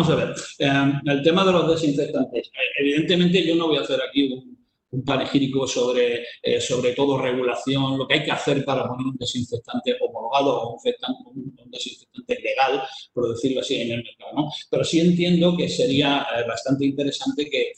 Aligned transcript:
Vamos 0.00 0.14
a 0.14 0.24
ver. 0.24 0.34
Eh, 0.60 0.92
el 1.04 1.22
tema 1.22 1.44
de 1.44 1.52
los 1.52 1.68
desinfectantes. 1.68 2.46
Eh, 2.46 2.80
evidentemente 2.80 3.46
yo 3.46 3.54
no 3.54 3.66
voy 3.68 3.76
a 3.76 3.82
hacer 3.82 4.00
aquí 4.00 4.32
un, 4.32 4.56
un 4.92 5.04
panegírico 5.04 5.66
sobre, 5.66 6.24
eh, 6.42 6.58
sobre 6.58 6.92
todo 6.92 7.18
regulación, 7.18 7.98
lo 7.98 8.08
que 8.08 8.14
hay 8.14 8.24
que 8.24 8.30
hacer 8.30 8.64
para 8.64 8.88
poner 8.88 9.08
un 9.08 9.16
desinfectante 9.18 9.98
homologado 10.00 10.58
o 10.58 10.76
un, 10.76 11.54
desinfectante 11.70 12.40
legal, 12.40 12.82
por 13.12 13.28
decirlo 13.28 13.60
así, 13.60 13.78
en 13.78 13.90
el 13.90 14.02
mercado. 14.02 14.50
Pero 14.70 14.84
sí 14.84 15.00
entiendo 15.00 15.54
que 15.54 15.68
sería 15.68 16.26
eh, 16.34 16.48
bastante 16.48 16.86
interesante 16.86 17.50
que 17.50 17.72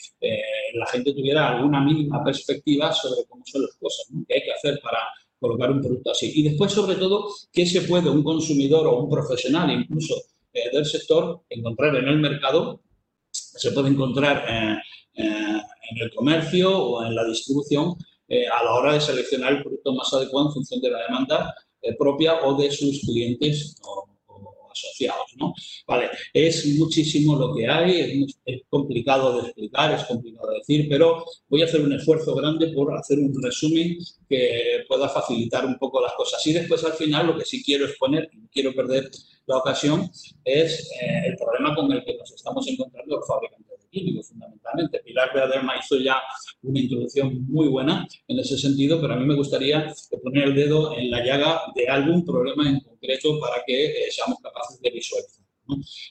la 0.74 0.86
gente 0.86 1.12
tuviera 1.14 1.56
alguna 1.56 1.80
mínima 1.80 2.22
perspectiva 2.22 2.92
sobre 2.92 3.26
cómo 3.26 3.42
son 3.44 3.62
las 3.62 3.74
cosas, 3.80 4.06
¿no? 4.10 4.24
qué 4.28 4.34
hay 4.34 4.42
que 4.42 4.52
hacer 4.52 4.78
para 4.80 4.98
colocar 5.40 5.72
un 5.72 5.80
producto 5.80 6.12
así. 6.12 6.30
Y 6.36 6.44
después, 6.44 6.70
sobre 6.70 6.94
todo, 6.94 7.28
qué 7.52 7.66
se 7.66 7.80
puede 7.80 8.08
un 8.08 8.22
consumidor 8.22 8.86
o 8.86 9.00
un 9.00 9.10
profesional 9.10 9.72
incluso 9.72 10.14
del 10.52 10.84
sector 10.84 11.42
encontrar 11.48 11.96
en 11.96 12.08
el 12.08 12.18
mercado, 12.18 12.82
se 13.30 13.72
puede 13.72 13.88
encontrar 13.88 14.44
en 15.14 15.98
el 15.98 16.14
comercio 16.14 16.76
o 16.76 17.04
en 17.04 17.14
la 17.14 17.24
distribución 17.24 17.94
eh, 18.28 18.46
a 18.46 18.64
la 18.64 18.72
hora 18.72 18.92
de 18.94 19.00
seleccionar 19.00 19.52
el 19.52 19.62
producto 19.62 19.92
más 19.92 20.12
adecuado 20.14 20.48
en 20.48 20.54
función 20.54 20.80
de 20.80 20.90
la 20.90 21.02
demanda 21.02 21.54
eh, 21.82 21.94
propia 21.98 22.40
o 22.42 22.56
de 22.56 22.70
sus 22.70 23.00
clientes 23.00 23.76
asociados. 24.72 25.32
¿no? 25.36 25.54
Vale, 25.86 26.10
es 26.32 26.66
muchísimo 26.76 27.36
lo 27.36 27.54
que 27.54 27.68
hay, 27.68 28.24
es, 28.44 28.62
complicado 28.68 29.36
de 29.40 29.48
explicar, 29.48 29.92
es 29.92 30.04
complicado 30.04 30.50
de 30.50 30.58
decir, 30.58 30.86
pero 30.88 31.24
voy 31.48 31.62
a 31.62 31.66
hacer 31.66 31.82
un 31.82 31.92
esfuerzo 31.92 32.34
grande 32.34 32.68
por 32.68 32.96
hacer 32.96 33.18
un 33.18 33.40
resumen 33.42 33.98
que 34.28 34.84
pueda 34.88 35.08
facilitar 35.08 35.66
un 35.66 35.78
poco 35.78 36.00
las 36.00 36.14
cosas. 36.14 36.44
Y 36.46 36.52
después 36.52 36.82
al 36.84 36.94
final 36.94 37.26
lo 37.26 37.38
que 37.38 37.44
sí 37.44 37.62
quiero 37.62 37.86
exponer, 37.86 38.28
no 38.34 38.48
quiero 38.50 38.74
perder 38.74 39.10
la 39.46 39.58
ocasión, 39.58 40.10
es 40.44 40.90
eh, 41.00 41.22
el 41.26 41.36
problema 41.36 41.74
con 41.74 41.90
el 41.92 42.04
que 42.04 42.16
nos 42.16 42.30
estamos 42.30 42.66
encontrando 42.68 43.16
los 43.16 43.26
fabricantes 43.26 43.72
químicos, 43.92 44.28
fundamentalmente. 44.28 45.00
Pilar 45.00 45.30
Beaderma 45.34 45.76
hizo 45.78 45.98
ya 45.98 46.20
una 46.62 46.80
introducción 46.80 47.44
muy 47.48 47.68
buena 47.68 48.06
en 48.28 48.38
ese 48.38 48.56
sentido, 48.56 49.00
pero 49.00 49.14
a 49.14 49.16
mí 49.16 49.26
me 49.26 49.34
gustaría 49.34 49.92
poner 50.22 50.44
el 50.44 50.54
dedo 50.54 50.96
en 50.96 51.10
la 51.10 51.24
llaga 51.24 51.62
de 51.74 51.88
algún 51.88 52.24
problema 52.24 52.68
en 52.68 52.80
concreto 52.80 53.38
para 53.40 53.62
que 53.66 53.86
eh, 53.86 54.10
seamos 54.10 54.38
capaces 54.40 54.80
de 54.80 54.90
visualizar. 54.90 55.42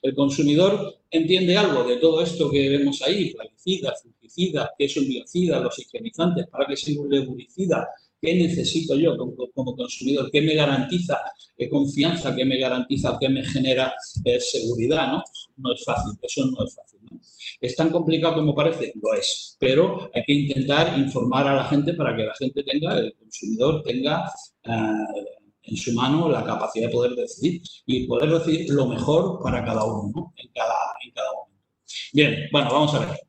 El 0.02 0.16
consumidor 0.16 1.02
entiende 1.09 1.58
algo 1.58 1.83
de 1.83 1.97
todo 1.97 2.21
esto 2.21 2.49
que 2.49 2.69
vemos 2.69 3.02
ahí, 3.02 3.33
plaguicida, 3.33 3.93
fungicida, 4.02 4.71
qué 4.77 4.85
es 4.85 4.97
un 4.97 5.08
biocida, 5.08 5.59
los 5.59 5.77
higienizantes, 5.77 6.47
para 6.47 6.65
qué 6.65 6.75
sirve 6.75 7.02
un 7.02 7.13
herbicida, 7.13 7.88
qué 8.19 8.33
necesito 8.33 8.95
yo 8.95 9.15
como, 9.17 9.75
consumidor, 9.75 10.31
qué 10.31 10.41
me 10.41 10.55
garantiza 10.55 11.19
qué 11.61 11.69
confianza, 11.69 12.36
qué 12.36 12.43
me 12.43 12.58
garantiza, 12.58 13.17
qué 13.19 13.30
me 13.30 13.43
genera 13.43 13.93
eh, 14.25 14.39
seguridad, 14.39 15.11
¿no? 15.11 15.23
No 15.58 15.73
es 15.73 15.83
fácil, 15.83 16.17
eso 16.19 16.45
no 16.45 16.65
es 16.65 16.73
fácil. 16.73 16.99
¿Es 17.62 17.76
tan 17.76 17.92
complicado 17.92 18.34
como 18.36 18.56
parece? 18.56 18.92
Lo 19.00 19.14
es, 19.14 19.56
pero 19.59 20.09
hay 20.16 20.23
que 20.26 20.34
intentar 20.34 20.98
informar 20.98 21.48
a 21.48 21.56
la 21.56 21.66
gente 21.66 21.94
para 21.94 22.16
que 22.16 22.23
la 22.23 22.34
gente 22.34 22.64
tenga, 22.64 22.98
el 22.98 23.14
consumidor 23.14 23.84
tenga 23.84 24.26
eh, 24.64 25.26
en 25.62 25.78
su 25.78 25.94
mano 25.94 26.28
la 26.28 26.44
capacidad 26.44 26.88
de 26.88 26.94
poder 26.94 27.12
decidir 27.12 27.62
y 27.86 28.08
poder 28.08 28.32
decidir 28.32 28.72
lo 28.72 28.88
mejor 28.88 29.39
para 29.44 29.64
cada 29.64 29.84
uno, 29.84 30.34
en, 30.38 30.50
cada, 30.52 30.73
momento. 31.04 31.22
Bien, 32.12 32.50
bueno, 32.52 32.70
vamos 32.72 32.95
a 32.95 33.00
ver. 33.00 33.20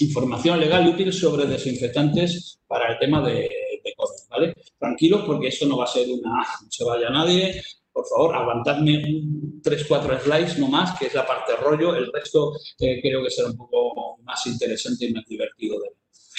Información 0.00 0.58
legal 0.58 0.84
y 0.84 0.90
útil 0.90 1.12
sobre 1.12 1.46
desinfectantes 1.46 2.58
para 2.66 2.92
el 2.92 2.98
tema 2.98 3.24
de, 3.24 3.48
de 3.84 3.94
COVID, 3.96 4.28
¿vale? 4.28 4.54
Tranquilos 4.76 5.22
porque 5.24 5.48
eso 5.48 5.66
no 5.66 5.76
va 5.76 5.84
a 5.84 5.86
ser 5.86 6.08
una, 6.08 6.38
no 6.38 6.68
se 6.68 6.84
vaya 6.84 7.10
nadie, 7.10 7.62
por 7.92 8.06
favor, 8.06 8.34
aguantadme 8.34 8.98
un 8.98 9.62
3-4 9.62 10.20
slides 10.20 10.58
no 10.58 10.68
más, 10.68 10.98
que 10.98 11.06
es 11.06 11.14
la 11.14 11.26
parte 11.26 11.54
rollo, 11.56 11.94
el 11.94 12.10
resto 12.12 12.52
eh, 12.78 13.00
creo 13.00 13.22
que 13.22 13.30
será 13.30 13.48
un 13.48 13.56
poco 13.56 14.18
más 14.22 14.46
interesante 14.46 15.06
y 15.06 15.12
más 15.12 15.24
divertido 15.26 15.78
de. 15.80 15.88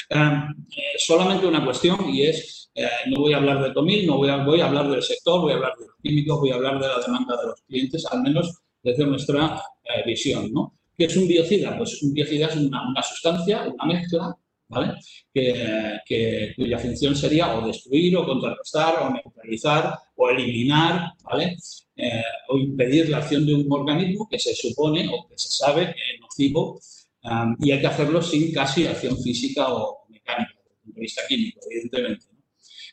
Eh, 0.10 0.98
solamente 0.98 1.48
una 1.48 1.64
cuestión 1.64 2.10
y 2.10 2.24
es, 2.24 2.70
eh, 2.76 2.88
no 3.08 3.22
voy 3.22 3.34
a 3.34 3.38
hablar 3.38 3.64
de 3.64 3.72
Tomil, 3.72 4.06
no 4.06 4.18
voy 4.18 4.30
a, 4.30 4.34
hablar 4.34 4.90
del 4.90 5.02
sector, 5.02 5.42
voy 5.42 5.54
a 5.54 5.56
hablar 5.56 5.74
de 5.78 5.86
los 5.86 5.96
químicos, 6.02 6.40
voy 6.40 6.52
a 6.52 6.56
hablar 6.56 6.80
de 6.80 6.88
la 6.88 7.00
demanda 7.00 7.38
de 7.38 7.48
los 7.48 7.62
clientes, 7.62 8.06
al 8.12 8.22
menos 8.22 8.60
desde 8.82 9.06
nuestra 9.06 9.62
visión. 10.06 10.52
¿no? 10.52 10.78
¿Qué 10.98 11.06
es 11.06 11.16
un 11.16 11.28
biocida? 11.28 11.78
Pues 11.78 12.02
un 12.02 12.14
biocida 12.14 12.48
es 12.48 12.56
una 12.56 13.02
sustancia, 13.02 13.66
una 13.68 13.86
mezcla 13.86 14.38
¿vale? 14.74 14.94
Que, 15.34 16.00
que, 16.06 16.54
cuya 16.56 16.78
función 16.78 17.16
sería 17.16 17.56
o 17.56 17.66
destruir 17.66 18.16
o 18.18 18.26
contrarrestar 18.26 18.96
o 19.02 19.10
neutralizar 19.10 19.98
o 20.16 20.30
eliminar 20.30 21.14
¿vale? 21.24 21.58
Eh, 21.96 22.24
o 22.50 22.58
impedir 22.58 23.10
la 23.10 23.18
acción 23.18 23.46
de 23.46 23.54
un 23.54 23.72
organismo 23.72 24.28
que 24.28 24.40
se 24.40 24.56
supone 24.56 25.08
o 25.08 25.28
que 25.28 25.38
se 25.38 25.50
sabe 25.50 25.94
que 25.94 26.02
es 26.16 26.20
nocivo 26.20 26.80
um, 27.24 27.56
y 27.60 27.72
hay 27.72 27.82
que 27.82 27.88
hacerlo 27.88 28.22
sin 28.22 28.52
casi 28.52 28.88
acción 28.88 29.16
física 29.22 29.72
o 29.72 30.06
mecánica, 30.10 30.54
desde 30.56 30.74
el 30.74 30.82
punto 30.82 30.96
de 30.96 31.02
vista 31.02 31.22
químico, 31.28 31.60
evidentemente. 31.70 32.26
¿no? 32.32 32.40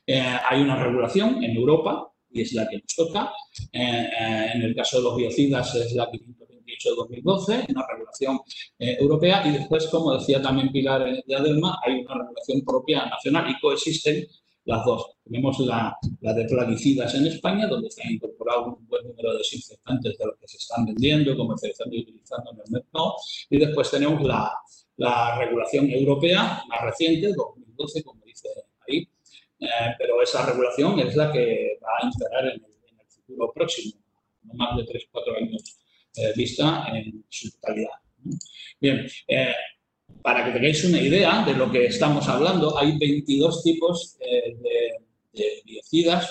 Eh, 0.07 0.39
hay 0.49 0.61
una 0.61 0.77
regulación 0.83 1.43
en 1.43 1.57
Europa 1.57 2.13
y 2.31 2.43
es 2.43 2.53
la 2.53 2.69
que 2.69 2.77
nos 2.77 2.95
toca. 2.95 3.33
Eh, 3.73 4.09
eh 4.21 4.51
en 4.55 4.63
el 4.63 4.75
caso 4.75 4.99
de 4.99 5.05
los 5.05 5.17
biocidas 5.17 5.75
es 5.77 5.93
la 5.95 6.11
500 6.11 6.50
2008-2012, 6.79 7.71
una 7.71 7.87
regulación 7.87 8.41
eh, 8.79 8.97
europea, 9.01 9.47
y 9.47 9.53
después, 9.53 9.87
como 9.89 10.17
decía 10.17 10.41
también 10.41 10.71
Pilar 10.71 11.07
eh, 11.09 11.23
de 11.27 11.37
Adelma, 11.37 11.79
hay 11.85 12.01
una 12.01 12.15
regulación 12.15 12.63
propia 12.65 13.07
nacional 13.07 13.51
y 13.51 13.61
coexisten 13.61 14.27
las 14.65 14.85
dos. 14.85 15.17
Tenemos 15.25 15.59
la, 15.61 15.97
la, 16.21 16.33
de 16.35 16.45
plaguicidas 16.45 17.15
en 17.15 17.27
España, 17.27 17.67
donde 17.67 17.91
se 17.91 18.03
han 18.03 18.13
incorporado 18.13 18.67
un 18.67 18.87
buen 18.87 19.07
número 19.07 19.33
de 19.33 19.39
desinfectantes 19.39 20.19
de 20.19 20.27
los 20.27 20.37
que 20.39 20.49
se 20.49 20.59
están 20.59 20.85
vendiendo, 20.85 21.37
comercializando 21.37 21.97
y 21.97 22.03
utilizando 22.03 22.53
en 22.53 22.59
el 22.65 22.71
mercado, 22.71 23.15
y 23.49 23.59
después 23.59 23.91
tenemos 23.91 24.23
la, 24.23 24.53
la 24.97 25.39
regulación 25.39 25.91
europea 25.91 26.63
más 26.69 26.81
reciente, 26.83 27.33
2012, 27.35 28.03
como 28.05 28.23
dice 28.25 28.49
ahí, 28.87 29.09
eh, 29.61 29.67
pero 29.99 30.23
esa 30.23 30.47
regulación 30.47 30.99
es 31.01 31.17
la 31.17 31.33
que 31.33 31.79
va 31.83 31.89
a 32.01 32.07
imperar 32.07 32.45
en 32.45 32.53
el, 32.53 32.77
en 32.91 33.01
el 33.01 33.07
futuro 33.07 33.53
próximo, 33.53 34.01
no 34.43 34.55
más 34.55 34.77
de 34.77 34.85
3-4 34.85 35.37
años 35.37 35.81
eh, 36.16 36.32
vista 36.37 36.87
en 36.93 37.25
su 37.28 37.50
totalidad. 37.53 37.91
Bien, 38.81 39.06
eh, 39.28 39.54
para 40.22 40.44
que 40.44 40.53
tengáis 40.53 40.84
una 40.84 41.00
idea 41.00 41.44
de 41.44 41.54
lo 41.54 41.71
que 41.71 41.87
estamos 41.87 42.28
hablando, 42.28 42.76
hay 42.76 42.98
22 42.98 43.62
tipos 43.62 44.16
eh, 44.21 44.56
de, 45.32 45.62
biocidas 45.65 46.31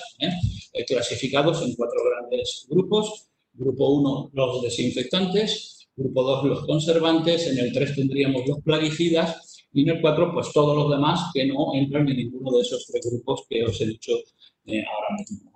clasificados 0.85 1.61
en 1.61 1.73
cuatro 1.75 1.99
grandes 2.03 2.67
grupos. 2.69 3.29
Grupo 3.53 3.89
1, 3.89 4.31
los 4.33 4.61
desinfectantes. 4.61 5.87
Grupo 5.95 6.23
2, 6.23 6.45
los 6.45 6.65
conservantes. 6.65 7.47
En 7.47 7.57
el 7.57 7.71
3 7.73 7.95
tendríamos 7.95 8.45
los 8.45 8.61
plaguicidas. 8.61 9.65
Y 9.71 9.83
en 9.83 9.95
el 9.95 10.01
4, 10.01 10.33
pues 10.33 10.51
todos 10.53 10.75
los 10.75 10.91
demás 10.91 11.31
que 11.33 11.45
no 11.45 11.73
entran 11.73 12.07
en 12.09 12.17
ninguno 12.17 12.51
de 12.51 12.61
esos 12.61 12.85
tres 12.85 13.05
grupos 13.09 13.45
que 13.49 13.63
os 13.63 13.79
he 13.79 13.85
dicho 13.85 14.11
ahora 14.11 15.15
mismo. 15.17 15.49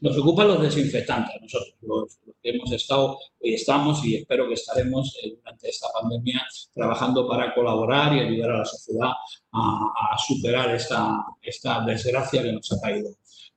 Nos 0.00 0.16
ocupan 0.18 0.48
los 0.48 0.62
desinfectantes, 0.62 1.34
nosotros, 1.40 1.74
los, 1.82 2.18
que 2.42 2.50
hemos 2.50 2.70
estado 2.72 3.18
y 3.40 3.54
estamos 3.54 4.04
y 4.04 4.16
espero 4.16 4.46
que 4.48 4.54
estaremos 4.54 5.16
eh, 5.22 5.34
durante 5.36 5.68
esta 5.68 5.88
pandemia 5.92 6.46
trabajando 6.74 7.26
para 7.28 7.54
colaborar 7.54 8.14
y 8.16 8.20
ayudar 8.20 8.50
a 8.52 8.58
la 8.58 8.64
sociedad 8.64 9.10
a, 9.52 10.16
superar 10.26 10.74
esta, 10.74 11.24
esta 11.42 11.84
desgracia 11.84 12.42
que 12.42 12.52
nos 12.52 12.72
ha 12.72 12.80
caído 12.80 13.10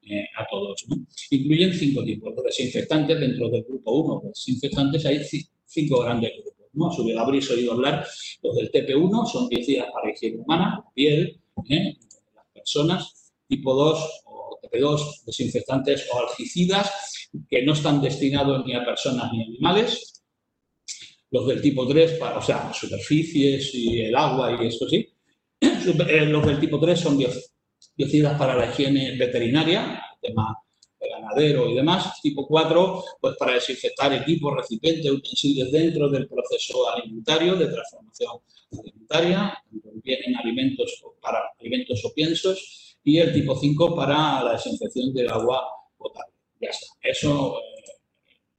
eh, 0.04 0.26
a 0.38 0.46
todos. 0.50 0.86
Incluyen 1.30 1.74
cinco 1.74 2.04
tipos 2.04 2.36
de 2.36 2.42
desinfectantes 2.44 3.20
dentro 3.20 3.50
del 3.50 3.64
grupo 3.64 3.92
1. 3.92 4.22
De 4.24 4.30
desinfectantes 4.30 5.06
hay 5.06 5.22
cinco 5.66 6.00
grandes 6.02 6.32
grupos. 6.34 6.52
¿no? 6.74 6.90
A 6.90 7.22
habréis 7.22 7.50
oído 7.52 7.74
hablar 7.74 8.06
los 8.42 8.56
del 8.56 8.72
TP1, 8.72 9.26
son 9.28 9.48
biocidas 9.48 9.88
para 9.92 10.12
higiene 10.12 10.38
humana, 10.38 10.84
piel, 10.96 11.40
¿eh? 11.70 11.98
las 12.36 12.46
personas. 12.54 13.34
Tipo 13.48 13.74
2 13.76 14.24
2 14.80 15.24
desinfectantes 15.26 16.08
o 16.12 16.20
algicidas 16.20 17.30
que 17.50 17.64
no 17.64 17.74
están 17.74 18.02
destinados 18.02 18.66
ni 18.66 18.76
a 18.76 18.86
personas 18.86 19.32
ni 19.32 19.42
a 19.42 19.46
animales. 19.46 20.24
Los 21.30 21.48
del 21.48 21.62
tipo 21.62 21.88
3, 21.88 22.14
para, 22.14 22.38
o 22.38 22.42
sea, 22.42 22.74
superficies 22.74 23.74
y 23.74 24.02
el 24.02 24.16
agua 24.16 24.58
y 24.62 24.68
eso 24.68 24.88
sí. 24.88 25.08
Eh, 25.62 26.26
los 26.26 26.46
del 26.46 26.60
tipo 26.60 26.80
3 26.80 27.00
son 27.00 27.18
biocidas 27.96 28.38
para 28.38 28.56
la 28.56 28.70
higiene 28.70 29.18
veterinaria, 29.18 30.02
tema 30.22 30.56
de 31.00 31.10
ganadero 31.10 31.70
y 31.70 31.76
demás. 31.76 32.20
Tipo 32.22 32.48
4, 32.48 33.04
pues 33.20 33.36
para 33.38 33.54
desinfectar 33.54 34.14
equipos, 34.14 34.56
recipientes, 34.56 35.12
utensilios 35.12 35.72
dentro 35.72 36.10
del 36.10 36.28
proceso 36.28 36.90
alimentario, 36.90 37.56
de 37.56 37.68
transformación 37.68 38.38
alimentaria, 38.72 39.64
vienen 40.04 40.36
alimentos 40.36 41.04
para 41.22 41.42
alimentos 41.60 42.04
o 42.06 42.14
piensos 42.14 42.91
y 43.04 43.18
el 43.18 43.34
tipo 43.34 43.56
5 43.56 43.96
para 43.96 44.44
la 44.44 44.54
desinfección 44.54 45.14
del 45.14 45.30
agua 45.30 45.64
potable. 45.98 46.34
Ya 46.60 46.70
está. 46.70 46.88
Eso 47.02 47.58
eh, 47.58 47.92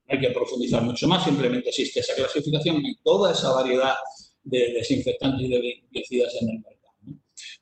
hay 0.08 0.20
que 0.20 0.30
profundizar 0.30 0.82
mucho 0.82 1.06
más. 1.08 1.24
Simplemente 1.24 1.68
existe 1.68 2.00
esa 2.00 2.14
clasificación 2.14 2.84
y 2.84 2.96
toda 2.96 3.32
esa 3.32 3.52
variedad 3.52 3.94
de 4.42 4.72
desinfectantes 4.72 5.46
y 5.46 5.48
de 5.48 5.82
biocidas 5.90 6.34
en 6.40 6.50
el 6.50 6.54
mercado. 6.56 6.82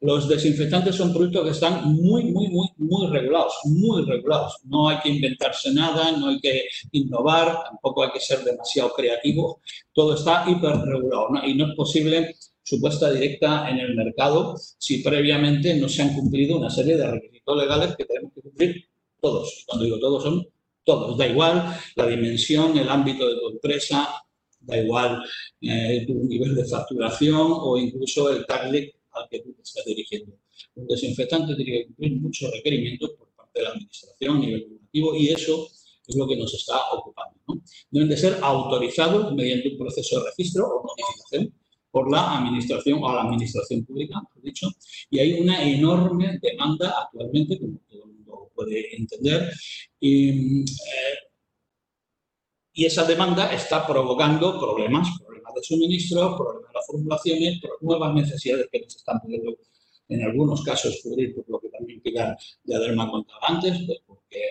Los 0.00 0.28
desinfectantes 0.28 0.96
son 0.96 1.12
productos 1.12 1.44
que 1.44 1.50
están 1.50 1.84
muy, 1.94 2.24
muy, 2.24 2.48
muy, 2.48 2.68
muy 2.78 3.06
regulados, 3.08 3.52
muy 3.64 4.02
regulados. 4.06 4.56
No 4.64 4.88
hay 4.88 4.98
que 5.00 5.10
inventarse 5.10 5.72
nada, 5.72 6.12
no 6.12 6.28
hay 6.28 6.40
que 6.40 6.64
innovar, 6.92 7.64
tampoco 7.64 8.04
hay 8.04 8.10
que 8.12 8.20
ser 8.20 8.42
demasiado 8.42 8.92
creativo. 8.94 9.60
Todo 9.92 10.14
está 10.14 10.44
hiper 10.48 10.76
regulado 10.78 11.28
y 11.44 11.54
no 11.54 11.68
es 11.68 11.76
posible 11.76 12.34
su 12.70 12.81
puesta 12.81 13.11
directa 13.11 13.69
en 13.69 13.81
el 13.81 13.96
mercado 13.96 14.55
si 14.78 15.02
previamente 15.02 15.75
no 15.75 15.88
se 15.88 16.02
han 16.02 16.14
cumplido 16.14 16.56
una 16.56 16.70
serie 16.70 16.96
de 16.96 17.11
requisitos 17.11 17.56
legales 17.56 17.96
que 17.96 18.05
tenemos 18.05 18.32
que 18.32 18.43
cumplir 18.43 18.84
todos. 19.20 19.64
Cuando 19.67 19.84
digo 19.87 19.99
todos, 19.99 20.22
son 20.22 20.46
todos. 20.84 21.19
Da 21.19 21.26
igual 21.26 21.76
la 21.96 22.06
dimensión, 22.06 22.78
el 22.78 22.88
ámbito 22.88 23.28
de 23.28 23.40
tu 23.40 23.50
empresa, 23.50 24.08
da 24.61 24.78
igual 24.78 25.20
eh, 25.61 26.05
tu 26.06 26.14
nivel 26.14 26.55
de 26.55 26.64
facturación 26.64 27.49
o 27.50 27.76
incluso 27.76 28.31
el 28.31 28.46
target 28.46 28.93
al 29.11 29.28
que 29.28 29.40
tú 29.40 29.52
te 29.52 29.62
estás 29.62 29.84
dirigiendo. 29.84 30.38
Un 30.76 30.87
desinfectante 30.87 31.56
tiene 31.56 31.73
que 31.73 31.87
cumplir 31.87 32.20
muchos 32.20 32.52
requerimientos 32.52 33.11
por 33.19 33.31
parte 33.31 33.58
de 33.58 33.62
la 33.64 33.70
administración 33.70 34.37
a 34.37 34.40
nivel 34.40 34.61
normativo 34.69 35.16
y 35.16 35.28
eso 35.31 35.66
es 36.06 36.14
lo 36.14 36.28
que 36.28 36.37
nos 36.37 36.55
está 36.55 36.76
ocupando. 36.93 37.37
Deben 37.90 38.08
de 38.08 38.16
ser 38.16 38.38
autorizados 38.40 39.34
mediante 39.34 39.70
un 39.70 39.78
proceso 39.78 40.20
de 40.20 40.31
registro 40.31 40.69
o 40.69 40.87
notificación 40.87 41.59
por 41.90 42.10
la 42.10 42.38
administración 42.38 43.00
o 43.02 43.12
la 43.12 43.22
administración 43.22 43.84
pública, 43.84 44.20
mejor 44.20 44.42
dicho, 44.42 44.69
y 45.10 45.19
hay 45.19 45.40
una 45.40 45.62
enorme 45.62 46.38
demanda 46.40 46.94
actualmente, 47.02 47.58
como 47.58 47.78
todo 47.88 48.04
el 48.04 48.10
mundo 48.12 48.50
puede 48.54 48.96
entender, 48.96 49.52
y, 49.98 50.60
eh, 50.62 50.64
y 52.72 52.84
esa 52.84 53.04
demanda 53.04 53.52
está 53.52 53.87
provocando 53.87 54.58
problemas, 54.58 55.08
problemas 55.19 55.54
de 55.54 55.62
suministro, 55.62 56.37
problemas 56.37 56.69
de 56.69 56.75
las 56.75 56.87
formulaciones, 56.87 57.60
nuevas 57.81 58.14
necesidades 58.14 58.69
que 58.70 58.81
nos 58.81 58.96
están 58.96 59.20
pudiendo 59.20 59.56
en 60.10 60.25
algunos 60.25 60.62
casos 60.62 61.00
cubrir, 61.02 61.34
por 61.34 61.48
lo 61.48 61.60
que 61.60 61.69
también 61.69 62.00
Pilar 62.00 62.37
de 62.64 62.75
Adelma 62.75 63.10
contaba 63.10 63.40
antes, 63.42 63.78
pues 63.87 63.98
porque 64.06 64.42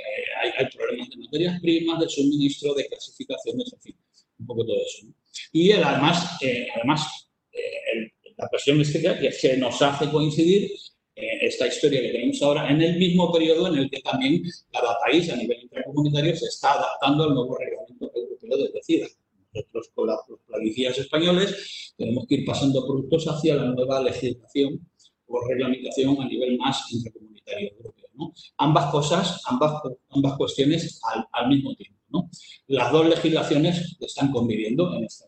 hay, 0.57 0.68
problemas 0.69 1.09
de 1.09 1.18
materias 1.18 1.59
primas, 1.62 2.00
de 2.00 2.09
suministro, 2.09 2.74
de 2.74 2.88
clasificaciones, 2.88 3.74
en 3.74 3.81
fin, 3.81 3.95
un 4.39 4.45
poco 4.45 4.65
todo 4.65 4.77
eso. 4.77 5.07
Y 5.51 5.71
además, 5.74 6.41
eh, 6.41 6.68
además 6.75 7.28
eh, 7.59 8.11
la 8.38 8.47
presión 8.50 8.79
es 8.81 9.41
que 9.41 9.57
nos 9.57 9.81
hace 9.81 10.09
coincidir 10.09 10.71
eh, 11.19 11.47
esta 11.47 11.67
historia 11.67 12.01
que 12.01 12.11
tenemos 12.11 12.41
ahora 12.41 12.69
en 12.69 12.81
el 12.81 12.97
mismo 12.97 13.29
periodo 13.29 13.67
en 13.67 13.79
el 13.79 13.89
que 13.89 14.00
también 14.00 14.41
cada 14.71 14.97
país 15.00 15.29
a 15.29 15.35
nivel 15.35 15.63
intracomunitario 15.63 16.33
se 16.33 16.45
está 16.45 16.73
adaptando 16.73 17.25
al 17.25 17.33
nuevo 17.33 17.57
reglamento 17.57 18.09
europeo 18.15 18.57
de 18.57 18.71
decida. 18.71 19.07
Nosotros 19.53 19.91
con 19.94 20.07
los 20.07 20.19
plaguicidas 20.47 20.97
españoles 20.97 21.94
tenemos 21.97 22.25
que 22.25 22.35
ir 22.35 22.45
pasando 22.45 22.88
productos 22.88 23.25
hacia 23.25 23.56
la 23.56 23.65
nueva 23.65 24.01
legislación 24.01 24.79
o 25.27 25.47
reglamentación 25.47 26.21
a 26.21 26.25
nivel 26.25 26.57
más 26.57 26.89
intracomunitario 26.94 27.71
europeo. 27.75 28.33
Ambas 28.57 28.91
cosas, 28.91 29.41
ambas, 29.45 29.73
ambas 30.12 30.38
cuestiones 30.38 31.01
al, 31.33 31.50
mismo 31.50 31.75
tiempo. 31.75 32.29
Las 32.67 32.94
dos 32.94 33.09
legislaciones 33.09 33.97
están 34.00 34.31
conviviendo 34.31 34.95
en 34.95 35.03
este 35.03 35.25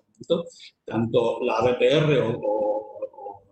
tanto 0.86 1.40
la 1.44 1.62
BPR 1.62 2.20
o, 2.20 2.52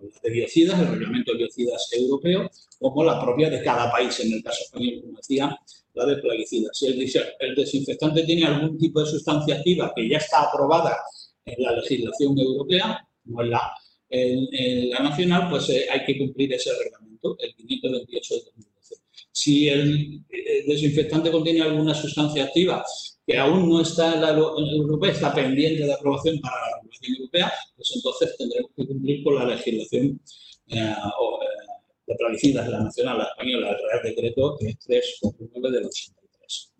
la 0.01 0.19
de 0.23 0.29
biocidas, 0.29 0.79
el 0.79 0.87
reglamento 0.87 1.31
de 1.31 1.39
biocidas 1.39 1.89
europeo, 1.93 2.49
como 2.79 3.03
la 3.03 3.21
propia 3.21 3.49
de 3.49 3.61
cada 3.63 3.91
país, 3.91 4.19
en 4.21 4.33
el 4.33 4.43
caso 4.43 4.63
español, 4.63 5.01
como 5.01 5.17
decía, 5.17 5.57
la 5.93 6.05
de 6.05 6.17
plaguicidas. 6.17 6.77
Si 6.77 6.87
el, 6.87 7.55
desinfectante 7.55 8.23
tiene 8.23 8.45
algún 8.45 8.77
tipo 8.77 9.01
de 9.01 9.07
sustancia 9.07 9.55
activa 9.55 9.91
que 9.95 10.07
ya 10.07 10.17
está 10.17 10.43
aprobada 10.43 10.97
en 11.45 11.63
la 11.63 11.73
legislación 11.73 12.37
europea, 12.37 13.05
no 13.25 13.41
en 13.41 13.49
la, 13.49 13.71
la 14.09 14.99
nacional, 15.03 15.49
pues 15.49 15.69
eh, 15.69 15.87
hay 15.91 16.05
que 16.05 16.17
cumplir 16.17 16.53
ese 16.53 16.71
reglamento, 16.81 17.35
el 17.39 17.53
528 17.55 18.33
de 18.33 18.41
2012. 18.41 18.95
Si 19.31 19.69
el, 19.69 20.23
el 20.29 20.65
desinfectante 20.65 21.31
contiene 21.31 21.61
alguna 21.61 21.93
sustancia 21.93 22.45
activa 22.45 22.83
que 23.29 23.37
aún 23.37 23.69
no 23.69 23.81
está 23.81 24.15
en 24.15 24.21
la 24.21 24.29
europea, 24.29 25.11
está 25.11 25.31
pendiente 25.31 25.83
de 25.83 25.93
aprobación 25.93 26.39
para 26.41 26.55
la 26.55 26.77
regulación 26.77 27.15
europea, 27.15 27.53
pues 27.75 27.91
entonces 27.95 28.35
tendremos 28.37 28.71
que 28.75 28.87
cumplir 28.87 29.23
con 29.23 29.35
la 29.35 29.45
legislación 29.45 30.19
eh, 30.67 30.95
eh, 30.95 32.05
de 32.07 32.71
la 32.71 32.79
nacional, 32.79 33.19
la 33.19 33.25
española, 33.25 33.69
el 33.69 33.77
Real 33.77 34.01
Decreto 34.03 34.57
349 34.57 35.77
del 35.77 35.85
83. 35.85 36.73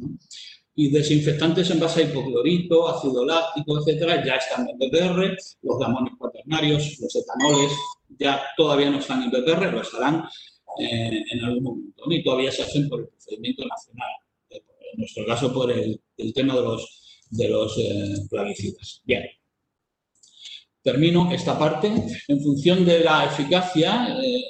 Y 0.73 0.89
desinfectantes 0.89 1.69
en 1.69 1.79
base 1.81 2.01
a 2.01 2.03
hipoclorito, 2.05 2.87
ácido 2.87 3.25
láctico, 3.25 3.77
etcétera, 3.77 4.25
ya 4.25 4.37
están 4.37 4.67
en 4.67 4.77
BPR, 4.79 5.37
los 5.61 5.77
gamonios 5.77 6.15
cuaternarios, 6.17 6.97
los 6.99 7.15
etanoles, 7.15 7.71
ya 8.17 8.41
todavía 8.57 8.89
no 8.89 8.97
están 8.97 9.21
en 9.21 9.29
BPR, 9.29 9.71
lo 9.71 9.81
estarán 9.81 10.27
eh, 10.79 11.23
en 11.31 11.45
algún 11.45 11.63
momento, 11.63 12.05
y 12.09 12.23
todavía 12.23 12.51
se 12.51 12.63
hacen 12.63 12.89
por 12.89 13.01
el 13.01 13.07
procedimiento 13.09 13.67
nacional 13.67 14.09
en 14.93 14.99
nuestro 14.99 15.25
caso 15.25 15.53
por 15.53 15.71
el, 15.71 16.01
tema 16.33 16.55
de 16.55 16.61
los, 16.61 17.21
de 17.29 17.49
los 17.49 17.77
eh, 17.77 18.15
plaguicidas. 18.29 19.01
Bien. 19.03 19.23
Termino 20.81 21.31
esta 21.31 21.57
parte. 21.57 21.91
En 22.27 22.41
función 22.41 22.85
de 22.85 23.03
la 23.03 23.25
eficacia 23.25 24.17
eh, 24.23 24.43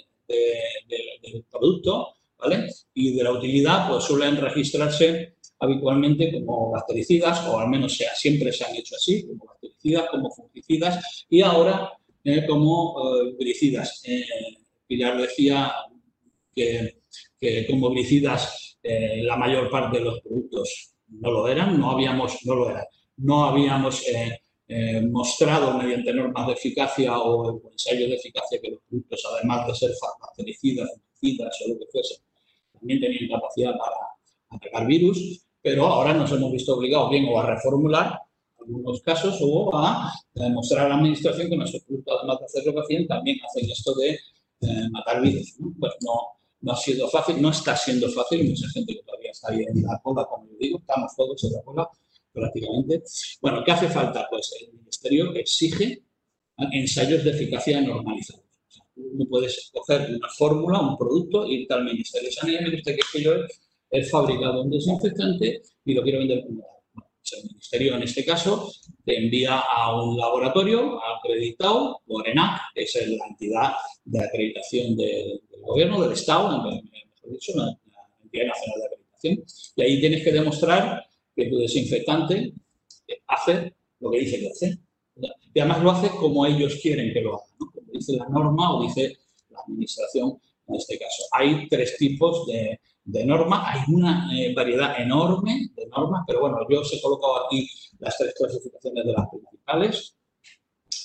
del 1.23 1.43
producto 1.49 2.15
¿vale? 2.37 2.69
y 2.93 3.15
de 3.15 3.23
la 3.23 3.31
utilidad, 3.31 3.89
pues 3.89 4.03
suelen 4.03 4.37
registrarse 4.37 5.35
habitualmente 5.59 6.31
como 6.31 6.71
bactericidas, 6.71 7.45
o 7.47 7.59
al 7.59 7.69
menos 7.69 7.95
sea, 7.95 8.15
siempre 8.15 8.51
se 8.53 8.63
han 8.63 8.75
hecho 8.75 8.95
así, 8.95 9.27
como 9.27 9.45
bactericidas, 9.45 10.09
como 10.09 10.31
fungicidas, 10.31 11.25
y 11.29 11.41
ahora 11.41 11.91
eh, 12.23 12.45
como 12.47 13.33
bricidas. 13.37 14.01
Pilar 14.87 15.21
decía 15.21 15.73
que, 16.55 16.95
como 17.67 17.89
bricidas 17.89 18.68
eh, 18.81 19.21
la 19.23 19.35
mayor 19.35 19.69
parte 19.69 19.97
de 19.99 20.05
los 20.05 20.21
productos 20.21 20.93
no 21.07 21.31
lo 21.31 21.47
eran, 21.47 21.79
no 21.79 21.91
habíamos, 21.91 22.37
no 22.45 22.55
lo 22.55 22.73
no 23.17 23.45
habíamos 23.45 24.07
eh, 24.07 24.39
eh, 24.67 25.01
mostrado 25.01 25.77
mediante 25.77 26.13
normas 26.13 26.47
de 26.47 26.53
eficacia 26.53 27.17
o 27.19 27.61
ensayos 27.71 28.09
de 28.09 28.15
eficacia 28.15 28.59
que 28.61 28.71
los 28.71 28.79
productos, 28.87 29.21
además 29.35 29.67
de 29.67 29.75
ser 29.75 29.91
fungicidas 30.35 31.61
o 31.65 31.69
lo 31.69 31.79
que 31.79 31.85
fuese, 31.91 32.15
también 32.71 33.01
tenían 33.01 33.39
capacidad 33.39 33.71
para 33.77 33.95
atacar 34.51 34.87
virus, 34.87 35.45
pero 35.61 35.85
ahora 35.85 36.13
nos 36.13 36.31
hemos 36.31 36.51
visto 36.51 36.77
obligados 36.77 37.09
bien 37.09 37.25
o 37.29 37.39
a 37.39 37.45
reformular 37.45 38.19
algunos 38.61 39.01
casos 39.01 39.37
o 39.41 39.75
a 39.75 40.13
demostrar 40.33 40.85
a 40.85 40.89
la 40.89 40.95
administración 40.95 41.49
que 41.49 41.57
nuestros 41.57 41.83
productos, 41.83 42.17
además 42.19 42.39
de 42.39 42.45
hacerlo 42.45 42.83
que 42.87 43.05
también 43.05 43.37
hacen 43.45 43.69
esto 43.69 43.93
de 43.95 44.17
matar 44.91 45.21
virus. 45.21 45.55
¿no? 45.59 45.73
Pues 45.79 45.93
no, 46.01 46.38
no 46.61 46.73
ha 46.73 46.75
sido 46.75 47.07
fácil, 47.09 47.41
no 47.41 47.49
está 47.49 47.75
siendo 47.75 48.09
fácil, 48.09 48.49
mucha 48.49 48.67
gente 48.69 48.93
que 48.93 49.03
todavía 49.03 49.31
está 49.31 49.51
ahí 49.51 49.63
en 49.67 49.83
la 49.83 49.99
cola, 50.03 50.25
como 50.25 50.45
yo 50.47 50.57
digo, 50.59 50.79
estamos 50.79 51.15
todos 51.15 51.43
en 51.43 51.53
la 51.53 51.61
cola 51.61 51.89
prácticamente. 52.33 53.03
Bueno, 53.41 53.63
¿qué 53.63 53.71
hace 53.71 53.87
falta? 53.87 54.27
Pues 54.29 54.51
el 54.61 54.73
Ministerio 54.73 55.33
exige 55.35 56.03
ensayos 56.71 57.23
de 57.23 57.31
eficacia 57.31 57.81
normalizados. 57.81 58.43
no 58.95 59.25
puedes 59.25 59.71
coger 59.73 60.13
una 60.13 60.27
fórmula, 60.29 60.81
un 60.81 60.97
producto, 60.97 61.45
irte 61.45 61.73
al 61.73 61.85
Ministerio 61.85 62.29
de 62.29 62.35
Sanidad 62.35 62.61
y 62.61 62.71
decirte 62.71 62.97
que 63.13 63.21
yo 63.23 63.31
he 63.91 64.03
fabricado 64.03 64.63
un 64.63 64.69
desinfectante 64.69 65.61
y 65.85 65.93
lo 65.93 66.03
quiero 66.03 66.19
vender 66.19 66.45
como 66.45 66.61
tal. 66.61 66.78
El 67.33 67.43
Ministerio, 67.49 67.95
en 67.95 68.03
este 68.03 68.25
caso, 68.25 68.71
te 69.05 69.17
envía 69.17 69.59
a 69.59 70.01
un 70.01 70.17
laboratorio 70.17 70.99
acreditado 71.03 72.01
por 72.05 72.27
ENAC, 72.27 72.61
que 72.73 72.83
es 72.83 72.95
la 73.07 73.27
entidad 73.27 73.71
de 74.05 74.23
acreditación 74.23 74.95
de, 74.95 75.41
gobierno, 75.61 76.01
del 76.01 76.13
Estado, 76.13 76.63
mejor 76.63 76.81
dicho, 77.31 77.51
la, 77.55 77.77
entidad 78.23 78.45
nacional 78.45 78.79
de 78.79 78.85
acreditación, 78.85 79.43
y 79.75 79.81
ahí 79.81 79.99
tienes 79.99 80.23
que 80.23 80.31
demostrar 80.31 81.05
que 81.35 81.45
tu 81.45 81.57
desinfectante 81.57 82.53
hace 83.27 83.73
lo 83.99 84.11
que 84.11 84.19
dice 84.19 84.39
que 84.39 84.49
hace. 84.49 84.77
Y 85.53 85.59
además 85.59 85.83
lo 85.83 85.91
hace 85.91 86.09
como 86.09 86.45
ellos 86.45 86.79
quieren 86.81 87.11
que 87.11 87.21
lo 87.21 87.35
haga, 87.35 87.45
como 87.57 87.91
dice 87.91 88.15
la 88.17 88.29
norma 88.29 88.75
o 88.75 88.83
dice 88.83 89.17
la 89.49 89.59
administración 89.67 90.39
en 90.67 90.75
este 90.75 90.99
caso. 90.99 91.23
Hay 91.31 91.67
tres 91.67 91.97
tipos 91.97 92.45
de, 92.47 92.79
de 93.03 93.25
normas, 93.25 93.61
hay 93.65 93.93
una 93.93 94.29
eh, 94.37 94.53
variedad 94.53 95.01
enorme 95.01 95.69
normas, 95.89 96.23
pero 96.27 96.41
bueno, 96.41 96.59
yo 96.69 96.81
os 96.81 96.93
he 96.93 97.01
colocado 97.01 97.45
aquí 97.45 97.67
las 97.99 98.17
tres 98.17 98.33
clasificaciones 98.37 99.05
de 99.05 99.13
las 99.13 99.27
principales. 99.29 100.15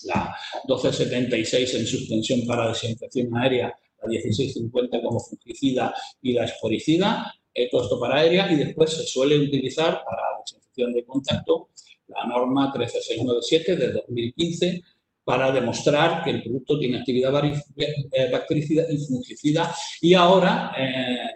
La 0.05 0.37
1276 0.67 1.75
en 1.75 1.87
suspensión 1.87 2.47
para 2.47 2.69
desinfección 2.69 3.35
aérea 3.37 3.75
1650 4.07 5.03
como 5.03 5.21
fungicida 5.21 5.95
y 6.23 6.33
la 6.33 6.45
esporicida, 6.45 7.35
todo 7.71 7.83
esto 7.85 8.01
para 8.01 8.17
aérea, 8.17 8.51
y 8.51 8.57
después 8.57 8.91
se 8.91 9.05
suele 9.05 9.39
utilizar 9.39 10.03
para 10.05 10.23
la 10.23 10.39
desinfección 10.41 10.93
de 10.93 11.05
contacto 11.05 11.69
la 12.09 12.27
norma 12.27 12.71
13697 12.73 13.77
de 13.77 13.93
2015 13.93 14.83
para 15.25 15.51
demostrar 15.51 16.23
que 16.23 16.31
el 16.31 16.43
producto 16.43 16.79
tiene 16.79 16.99
actividad 16.99 17.33
eh, 17.47 18.31
bactericida 18.31 18.85
y 18.91 18.99
fungicida 18.99 19.75
y 20.03 20.13
ahora 20.13 20.75
eh, 20.77 21.17
la 21.17 21.34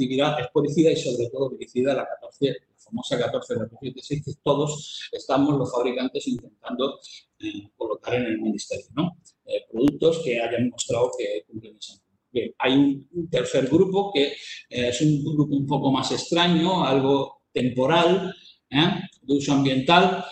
actividad 0.00 0.40
esporicida 0.40 0.90
y 0.92 0.96
sobre 0.96 1.28
todo 1.28 1.50
viricida, 1.50 1.94
la 1.94 2.08
14, 2.08 2.46
la 2.48 2.78
famosa 2.78 3.18
14 3.18 3.54
1476 3.54 4.24
que 4.24 4.40
todos 4.42 5.08
estamos 5.12 5.58
los 5.58 5.70
fabricantes 5.70 6.26
intentando 6.26 6.98
colocar 7.76 8.14
en 8.14 8.26
el 8.26 8.40
ministerio. 8.40 8.86
¿no? 8.94 9.16
productos 9.70 10.20
que 10.24 10.40
hayan 10.40 10.70
mostrado 10.70 11.10
que 11.18 11.44
cumplen 11.46 11.76
esa 11.76 11.94
Bien, 12.32 12.54
hay 12.58 12.76
un, 12.76 13.28
tercer 13.28 13.66
grupo 13.66 14.12
que 14.12 14.32
es 14.68 15.00
un 15.00 15.24
grupo 15.24 15.56
un 15.56 15.66
poco 15.66 15.90
más 15.90 16.12
extraño, 16.12 16.84
algo 16.84 17.42
temporal, 17.52 18.32
de 18.70 19.34
uso 19.34 19.52
ambiental 19.52 20.24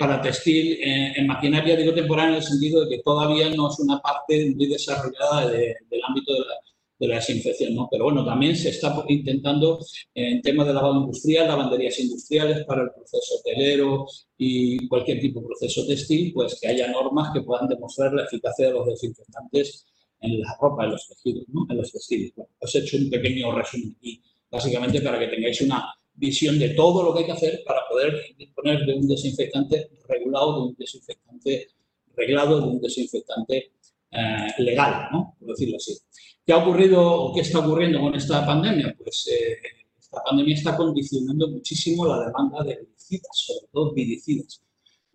para 0.00 0.20
textil 0.20 0.78
en 0.80 1.28
maquinaria, 1.28 1.76
digo 1.76 1.94
temporal 1.94 2.30
en 2.30 2.34
el 2.36 2.42
sentido 2.42 2.84
de 2.84 2.96
que 2.96 3.02
todavía 3.04 3.50
no 3.50 3.70
es 3.70 3.78
una 3.78 4.00
parte 4.00 4.52
muy 4.56 4.66
desarrollada 4.66 5.48
del 5.48 6.02
ámbito 6.08 6.32
de 6.32 6.40
la, 6.40 6.53
de 6.98 7.08
la 7.08 7.16
desinfección, 7.16 7.74
¿no? 7.74 7.88
Pero 7.90 8.04
bueno, 8.04 8.24
también 8.24 8.54
se 8.54 8.70
está 8.70 9.04
intentando 9.08 9.78
en 10.14 10.40
temas 10.42 10.66
de 10.66 10.74
lavado 10.74 11.00
industrial, 11.00 11.48
lavanderías 11.48 11.98
industriales 11.98 12.64
para 12.64 12.82
el 12.82 12.90
proceso 12.90 13.34
hotelero 13.40 14.06
y 14.38 14.86
cualquier 14.88 15.20
tipo 15.20 15.40
de 15.40 15.46
proceso 15.46 15.86
textil, 15.86 16.32
pues 16.32 16.58
que 16.60 16.68
haya 16.68 16.90
normas 16.90 17.32
que 17.32 17.42
puedan 17.42 17.68
demostrar 17.68 18.12
la 18.12 18.24
eficacia 18.24 18.68
de 18.68 18.72
los 18.72 18.86
desinfectantes 18.86 19.86
en 20.20 20.40
la 20.40 20.56
ropa, 20.60 20.84
en 20.84 20.90
los 20.92 21.08
tejidos, 21.08 21.44
¿no? 21.48 21.66
en 21.68 21.76
los 21.76 21.92
textiles. 21.92 22.32
os 22.60 22.74
he 22.74 22.78
hecho 22.78 22.96
un 22.96 23.10
pequeño 23.10 23.52
resumen 23.52 23.94
aquí, 23.98 24.22
básicamente 24.50 25.00
para 25.00 25.18
que 25.18 25.28
tengáis 25.28 25.60
una 25.62 25.92
visión 26.14 26.58
de 26.58 26.70
todo 26.70 27.02
lo 27.02 27.12
que 27.12 27.20
hay 27.20 27.26
que 27.26 27.32
hacer 27.32 27.62
para 27.66 27.80
poder 27.88 28.14
disponer 28.38 28.86
de 28.86 28.94
un 28.94 29.08
desinfectante 29.08 29.90
regulado, 30.08 30.54
de 30.54 30.68
un 30.68 30.74
desinfectante 30.76 31.68
reglado, 32.16 32.60
de 32.60 32.66
un 32.68 32.80
desinfectante 32.80 33.72
eh, 34.12 34.48
legal, 34.58 35.08
¿no? 35.12 35.34
por 35.38 35.48
decirlo 35.50 35.76
así. 35.76 35.98
¿Qué 36.46 36.52
ha 36.52 36.58
ocurrido 36.58 37.00
o 37.02 37.34
qué 37.34 37.40
está 37.40 37.60
ocurriendo 37.60 38.00
con 38.00 38.14
esta 38.14 38.44
pandemia? 38.44 38.94
Pues 39.02 39.28
eh, 39.32 39.56
esta 39.98 40.22
pandemia 40.22 40.54
está 40.54 40.76
condicionando 40.76 41.48
muchísimo 41.48 42.06
la 42.06 42.26
demanda 42.26 42.62
de 42.62 42.72
herbicidas, 42.72 43.30
sobre 43.32 43.66
todo 43.72 43.92
vidicidas. 43.94 44.60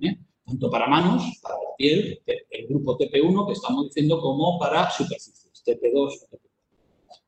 ¿eh? 0.01 0.17
Tanto 0.43 0.71
para 0.71 0.87
manos, 0.87 1.23
para 1.43 1.55
la 1.55 1.75
piel, 1.77 2.19
el 2.25 2.67
grupo 2.67 2.97
TP1 2.97 3.45
que 3.45 3.53
estamos 3.53 3.85
diciendo, 3.85 4.19
como 4.19 4.57
para 4.57 4.89
superficies, 4.89 5.63
TP2 5.63 5.95
o 5.95 6.29
TP4. 6.29 6.49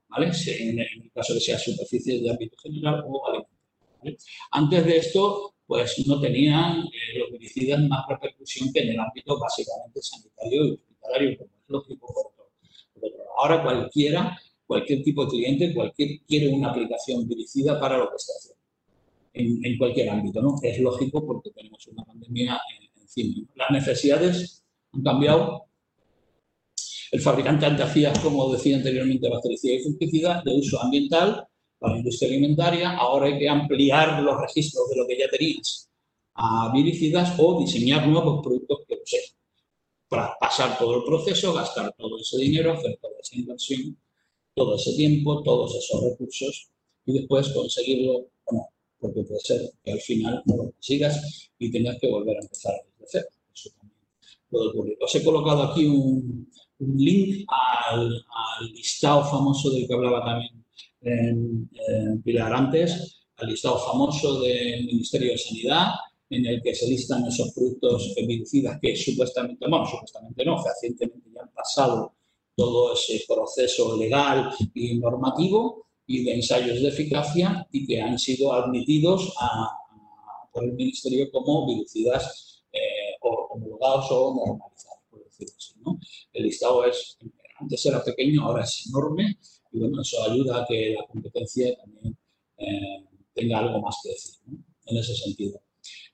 ¿vale? 0.10 0.31
En, 0.48 0.79
el 0.79 1.12
caso 1.13 1.36
de 1.36 1.39
sea 1.39 1.60
superficies 1.60 2.24
de 2.24 2.31
ámbito 2.31 2.58
general 2.58 3.05
o 3.08 3.27
alimentario. 3.27 4.17
Antes 4.50 4.86
de 4.86 4.98
esto, 4.98 5.53
pues 5.67 6.05
no 6.08 6.20
tenían 6.20 6.79
eh, 6.79 7.20
los 7.20 7.31
herbicidas 7.34 7.81
más 7.88 8.03
repercusión 8.10 8.74
que 8.74 8.81
en 8.81 8.89
el 8.89 9.00
ámbito 9.00 9.39
básicamente 9.39 10.01
sanitario 10.01 10.65
y 10.65 10.72
hospitalario, 10.72 11.38
como 11.38 11.50
es 11.51 11.70
lógico 11.70 12.11
Ahora 13.41 13.63
cualquiera, 13.63 14.39
cualquier 14.67 15.01
tipo 15.01 15.25
de 15.25 15.31
cliente, 15.31 15.74
cualquier 15.74 16.19
quiere 16.27 16.50
una 16.50 16.69
aplicación 16.69 17.27
dirigida 17.27 17.79
para 17.79 17.98
lo 17.98 18.10
que 18.10 18.17
está 18.17 18.33
haciendo. 18.38 18.62
En, 19.33 19.77
cualquier 19.79 20.10
ámbito, 20.10 20.41
¿no? 20.41 20.55
Es 20.62 20.79
lógico 20.79 21.25
porque 21.25 21.50
tenemos 21.50 21.88
una 21.88 22.03
pandemia 22.03 22.62
encima. 22.95 23.48
Las 23.55 23.71
necesidades 23.71 24.63
han 24.93 25.01
cambiado. 25.01 25.63
El 27.12 27.19
fabricante 27.19 27.65
antes 27.65 27.86
hacía, 27.86 28.13
como 28.21 28.51
decía 28.53 28.77
anteriormente, 28.77 29.27
bactericida 29.27 29.74
y 29.74 29.83
fungicida 29.83 30.43
de 30.45 30.53
uso 30.53 30.79
ambiental 30.79 31.48
para 31.79 31.93
la 31.93 32.00
industria 32.00 32.29
alimentaria. 32.29 32.91
Ahora 32.91 33.25
hay 33.25 33.39
que 33.39 33.50
ampliar 33.50 34.21
los 34.21 34.39
registros 34.39 34.88
de 34.89 34.98
lo 34.98 35.07
que 35.07 35.17
ya 35.17 35.29
tenías 35.29 35.89
a 36.36 36.71
viricidas 36.71 37.33
o 37.39 37.60
diseñar 37.60 38.07
nuevos 38.07 38.41
productos 38.43 38.81
que 38.88 39.00
usen 39.01 39.40
para 40.12 40.38
pasar 40.38 40.77
todo 40.77 40.98
el 40.98 41.03
proceso, 41.06 41.53
gastar 41.53 41.96
todo 41.98 42.20
ese 42.20 42.38
dinero, 42.38 42.74
hacer 42.74 43.00
toda 43.01 43.13
esa 43.22 43.34
inversión, 43.38 43.98
todo 44.53 44.75
ese 44.75 44.94
tiempo, 44.98 45.41
todos 45.41 45.74
esos 45.74 46.03
recursos 46.03 46.70
y 47.06 47.13
después 47.13 47.48
conseguirlo 47.53 48.27
o 48.44 48.53
no, 48.53 48.68
porque 49.00 49.24
puede 49.24 49.39
ser 49.39 49.72
que 49.82 49.94
al 49.94 50.01
final 50.01 50.44
no 50.46 50.58
lo 50.58 50.63
consigas 50.74 51.50
y 51.58 51.72
tengas 51.72 51.98
que 51.98 52.10
volver 52.12 52.36
a 52.36 52.41
empezar 52.41 52.74
desde 53.00 53.06
cero. 53.10 53.27
Eso 53.56 53.70
también 53.77 53.98
puede 54.50 54.68
ocurrir. 54.68 54.98
Os 55.00 55.15
he 55.15 55.24
colocado 55.24 55.63
aquí 55.63 55.86
un, 55.86 56.51
link 56.80 57.46
al, 57.48 58.25
listado 58.74 59.24
famoso 59.24 59.72
del 59.72 59.88
que 59.88 59.94
hablaba 59.94 60.25
también 60.25 60.65
en 61.03 62.22
Pilar 62.22 62.53
antes, 62.53 63.24
al 63.38 63.48
listado 63.48 63.80
famoso 63.80 64.41
del 64.41 64.88
Ministerio 64.88 65.32
de 65.32 65.38
Sanidad, 65.38 65.91
en 66.31 66.45
el 66.45 66.61
que 66.61 66.73
se 66.73 66.88
listan 66.88 67.25
esos 67.25 67.51
productos 67.53 68.13
herbicidas 68.15 68.79
que 68.81 68.95
supuestamente, 68.95 69.67
bueno, 69.67 69.85
supuestamente 69.85 70.45
no, 70.45 70.63
fehacientemente 70.63 71.29
ya 71.35 71.41
han 71.41 71.51
pasado 71.51 72.13
todo 72.55 72.93
ese 72.93 73.21
proceso 73.27 73.97
legal 73.97 74.50
y 74.73 74.97
normativo 74.97 75.88
y 76.07 76.23
de 76.23 76.35
ensayos 76.35 76.81
de 76.81 76.88
eficacia 76.88 77.67
y 77.71 77.85
que 77.85 78.01
han 78.01 78.17
sido 78.17 78.53
admitidos 78.53 79.33
por 80.53 80.63
el 80.63 80.73
Ministerio 80.73 81.29
como 81.31 81.69
herbicidas 81.69 82.63
eh, 82.71 83.17
homologados 83.19 84.07
o 84.11 84.33
normalizados, 84.33 85.00
por 85.09 85.23
decirlo 85.25 85.53
así. 85.57 85.73
¿no? 85.83 86.00
El 86.31 86.43
listado 86.43 86.85
es, 86.85 87.17
antes 87.59 87.85
era 87.85 88.01
pequeño, 88.01 88.43
ahora 88.43 88.63
es 88.63 88.88
enorme 88.88 89.38
y 89.73 89.79
bueno, 89.79 90.01
eso 90.01 90.23
ayuda 90.23 90.63
a 90.63 90.65
que 90.65 90.95
la 90.97 91.05
competencia 91.07 91.75
también 91.75 92.17
eh, 92.57 93.05
tenga 93.33 93.59
algo 93.59 93.81
más 93.81 93.97
que 94.01 94.11
decir 94.11 94.39
en 94.85 94.97
ese 94.97 95.13
sentido. 95.15 95.61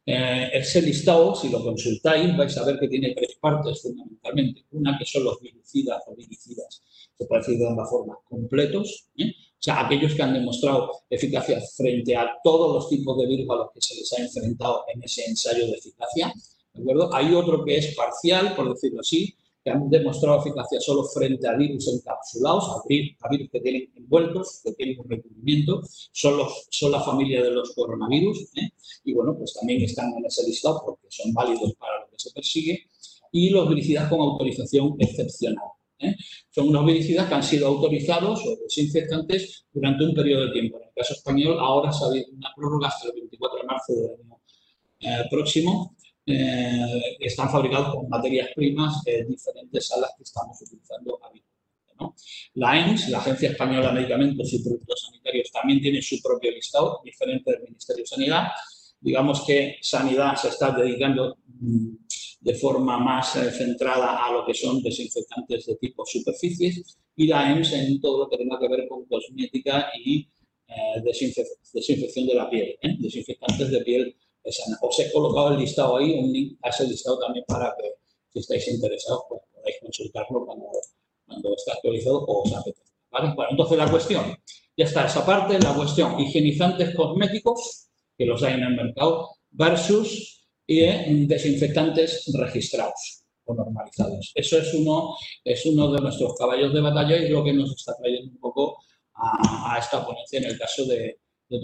Eh, 0.09 0.49
ese 0.53 0.81
listado, 0.81 1.35
si 1.35 1.49
lo 1.49 1.61
consultáis, 1.61 2.35
vais 2.37 2.57
a 2.57 2.63
ver 2.63 2.79
que 2.79 2.87
tiene 2.87 3.13
tres 3.13 3.35
partes 3.41 3.81
fundamentalmente. 3.81 4.63
Una 4.71 4.97
que 4.97 5.03
son 5.03 5.25
los 5.25 5.37
viricidas 5.41 6.01
o 6.07 6.15
viricidas, 6.15 6.81
se 7.17 7.25
puede 7.25 7.41
decir 7.41 7.59
de 7.59 7.67
ambas 7.67 7.89
formas, 7.89 8.17
completos, 8.23 9.09
¿eh? 9.17 9.29
o 9.29 9.61
sea, 9.61 9.85
aquellos 9.85 10.15
que 10.15 10.23
han 10.23 10.33
demostrado 10.33 10.91
eficacia 11.09 11.59
frente 11.75 12.15
a 12.15 12.37
todos 12.41 12.73
los 12.73 12.89
tipos 12.89 13.17
de 13.17 13.27
virus 13.27 13.49
a 13.49 13.55
los 13.55 13.71
que 13.73 13.81
se 13.81 13.95
les 13.95 14.13
ha 14.13 14.21
enfrentado 14.21 14.85
en 14.93 15.03
ese 15.03 15.25
ensayo 15.25 15.65
de 15.65 15.73
eficacia. 15.73 16.33
¿de 16.73 16.81
acuerdo? 16.81 17.13
Hay 17.13 17.33
otro 17.33 17.65
que 17.65 17.75
es 17.75 17.93
parcial, 17.93 18.55
por 18.55 18.69
decirlo 18.69 19.01
así, 19.01 19.35
que 19.67 19.73
han 19.73 19.89
demostrado 19.89 20.39
eficacia 20.39 20.79
solo 20.79 21.03
frente 21.03 21.45
a 21.45 21.57
virus 21.57 21.89
encapsulados, 21.89 22.69
a 22.69 22.81
virus, 22.87 23.49
que 23.51 23.59
tienen 23.59 23.91
envueltos, 23.95 24.61
que 24.63 24.71
tienen 24.71 24.97
un 25.01 25.09
recubrimiento, 25.09 25.81
son, 26.13 26.39
son 26.69 26.91
la 26.93 27.01
familia 27.01 27.43
de 27.43 27.51
los 27.51 27.75
coronavirus, 27.75 28.43
¿eh? 28.55 28.69
y 29.03 29.13
bueno, 29.13 29.35
pues 29.37 29.53
también 29.55 29.81
están 29.81 30.13
en 30.17 30.25
ese 30.25 30.47
listado 30.47 30.81
porque 30.85 31.07
son 31.09 31.33
válidos 31.33 31.73
para 31.73 31.99
lo 31.99 32.09
que 32.09 32.17
se 32.17 32.31
persigue, 32.31 32.87
y 33.33 33.49
los 33.49 33.67
viricidas 33.67 34.09
con 34.09 34.21
autorización 34.21 34.95
excepcional. 34.99 35.65
¿eh? 35.99 36.15
Son 36.49 36.69
unos 36.69 36.85
viricidas 36.85 37.27
que 37.27 37.35
han 37.35 37.43
sido 37.43 37.67
autorizados 37.67 38.39
o 38.47 38.55
desinfectantes 38.63 39.65
durante 39.73 40.05
un 40.05 40.13
periodo 40.13 40.45
de 40.45 40.53
tiempo. 40.53 40.77
En 40.77 40.87
el 40.87 40.93
caso 40.95 41.13
español, 41.13 41.57
ahora 41.59 41.91
se 41.91 42.05
ha 42.05 42.07
habido 42.07 42.27
una 42.31 42.53
prórroga 42.55 42.87
hasta 42.87 43.09
el 43.09 43.15
24 43.15 43.59
de 43.59 43.65
marzo 43.65 43.93
del 43.93 44.11
año 44.11 44.37
eh, 45.01 45.27
próximo, 45.29 45.96
eh, 46.29 47.15
están 47.21 47.49
fabricados 47.49 47.95
con 47.95 48.09
materias 48.09 48.49
primas 48.53 49.01
eh, 49.05 49.23
diferentes 49.23 49.89
a 49.93 50.01
las 50.01 50.11
que 50.17 50.23
estamos 50.23 50.61
utilizando 50.61 51.17
habitualmente. 51.23 51.47
La 52.55 52.77
EMS, 52.77 53.07
la 53.07 53.19
Agencia 53.19 53.51
Española 53.51 53.87
de 53.87 53.93
Medicamentos 53.93 54.51
y 54.51 54.61
Productos 54.61 55.03
Sanitarios, 55.05 55.49
también 55.53 55.79
tiene 55.79 56.01
su 56.01 56.21
propio 56.21 56.51
listado, 56.51 56.99
diferente 57.05 57.51
del 57.51 57.61
Ministerio 57.63 58.03
de 58.03 58.07
Sanidad. 58.07 58.47
Digamos 58.99 59.45
que 59.47 59.77
Sanidad 59.81 60.35
se 60.35 60.49
está 60.49 60.71
dedicando 60.71 61.37
mm, 61.47 61.95
de 62.41 62.53
forma 62.55 62.99
más 62.99 63.37
eh, 63.37 63.49
centrada 63.49 64.25
a 64.25 64.29
lo 64.29 64.45
que 64.45 64.53
son 64.53 64.83
desinfectantes 64.83 65.65
de 65.65 65.77
tipo 65.77 66.05
superficies 66.05 66.97
y 67.15 67.27
la 67.27 67.49
EMS 67.53 67.71
en 67.71 68.01
todo 68.01 68.25
lo 68.25 68.29
que 68.29 68.37
tenga 68.37 68.59
que 68.59 68.67
ver 68.67 68.85
con 68.89 69.05
cosmética 69.05 69.91
y 70.03 70.27
desinfección 71.73 72.27
de 72.27 72.35
la 72.35 72.49
piel, 72.49 72.77
desinfectantes 72.99 73.71
de 73.71 73.79
piel 73.79 74.17
os 74.81 74.99
he 74.99 75.11
colocado 75.11 75.49
el 75.49 75.59
listado 75.59 75.97
ahí, 75.97 76.13
un 76.13 76.31
link 76.31 76.57
a 76.63 76.69
ese 76.69 76.87
listado 76.87 77.19
también 77.19 77.45
para 77.47 77.75
que, 77.77 77.95
si 78.31 78.39
estáis 78.39 78.67
interesados, 78.67 79.23
pues 79.29 79.41
podáis 79.53 79.75
consultarlo 79.81 80.45
cuando, 80.45 80.65
cuando 81.25 81.55
esté 81.55 81.71
actualizado 81.71 82.25
o 82.25 82.43
os 82.43 82.53
apetezca. 82.53 82.95
¿vale? 83.11 83.33
Bueno, 83.35 83.51
entonces 83.51 83.77
la 83.77 83.89
cuestión, 83.89 84.37
ya 84.75 84.85
está 84.85 85.05
esa 85.05 85.25
parte, 85.25 85.59
la 85.59 85.73
cuestión 85.73 86.19
higienizantes 86.19 86.95
cosméticos, 86.95 87.89
que 88.17 88.25
los 88.25 88.41
hay 88.43 88.53
en 88.53 88.63
el 88.63 88.75
mercado, 88.75 89.29
versus 89.51 90.45
eh, 90.67 91.05
desinfectantes 91.27 92.31
registrados 92.33 93.23
o 93.45 93.53
normalizados. 93.53 94.31
Eso 94.35 94.57
es 94.57 94.73
uno, 94.73 95.15
es 95.43 95.65
uno 95.65 95.91
de 95.91 96.01
nuestros 96.01 96.35
caballos 96.35 96.73
de 96.73 96.81
batalla 96.81 97.17
y 97.17 97.29
lo 97.29 97.43
que 97.43 97.53
nos 97.53 97.71
está 97.71 97.95
trayendo 97.97 98.31
un 98.31 98.39
poco 98.39 98.77
a, 99.13 99.77
esta 99.79 100.05
ponencia 100.05 100.39
en 100.39 100.45
el 100.45 100.59
caso 100.59 100.85
de, 100.85 101.19
de 101.49 101.59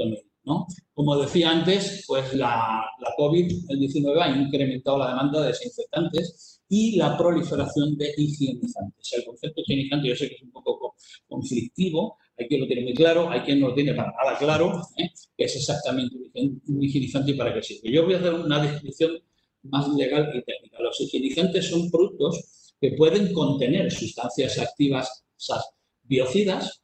como 0.94 1.18
decía 1.18 1.52
antes, 1.52 2.04
pues 2.08 2.34
la, 2.34 2.86
la 3.00 3.10
COVID-19 3.18 4.22
ha 4.22 4.38
incrementado 4.38 4.98
la 4.98 5.10
demanda 5.10 5.42
de 5.42 5.48
desinfectantes 5.48 6.62
y 6.68 6.96
la 6.96 7.18
proliferación 7.18 7.96
de 7.98 8.14
higienizantes. 8.18 9.14
El 9.14 9.26
concepto 9.26 9.62
higienizante 9.62 10.10
yo 10.10 10.16
sé 10.16 10.30
que 10.30 10.36
es 10.36 10.44
un 10.44 10.52
poco 10.52 10.96
conflictivo, 11.28 12.18
hay 12.38 12.48
quien 12.48 12.62
lo 12.62 12.68
tiene 12.68 12.84
muy 12.84 12.94
claro, 12.94 13.30
hay 13.30 13.42
quien 13.42 13.60
no 13.60 13.70
lo 13.70 13.76
tiene 13.76 13.94
para 13.94 14.12
nada 14.12 14.38
claro, 14.38 14.82
¿eh? 14.98 15.10
que 15.38 15.46
es 15.46 15.56
exactamente 15.56 16.16
un 16.36 16.84
higienizante 16.84 17.32
y 17.32 17.36
para 17.36 17.54
qué 17.54 17.62
sirve. 17.62 17.92
Yo 17.92 18.04
voy 18.04 18.16
a 18.16 18.18
hacer 18.18 18.34
una 18.34 18.62
descripción 18.62 19.20
más 19.64 19.88
legal 19.90 20.30
y 20.34 20.42
técnica. 20.44 20.82
Los 20.82 21.00
higienizantes 21.00 21.70
son 21.70 21.90
productos 21.90 22.74
que 22.82 22.92
pueden 22.92 23.32
contener 23.34 23.92
sustancias 23.92 24.60
activas 24.60 25.24
biocidas 26.04 26.83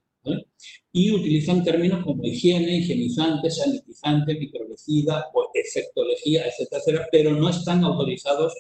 y 0.91 1.11
utilizan 1.11 1.63
términos 1.63 2.03
como 2.03 2.23
higiene, 2.23 2.77
higienizante, 2.77 3.49
sanitizante, 3.49 4.35
microbicida 4.35 5.25
efectología, 5.53 6.45
etcétera, 6.45 6.81
etcétera, 6.81 7.07
pero 7.11 7.31
no 7.31 7.49
están 7.49 7.83
autorizados 7.83 8.53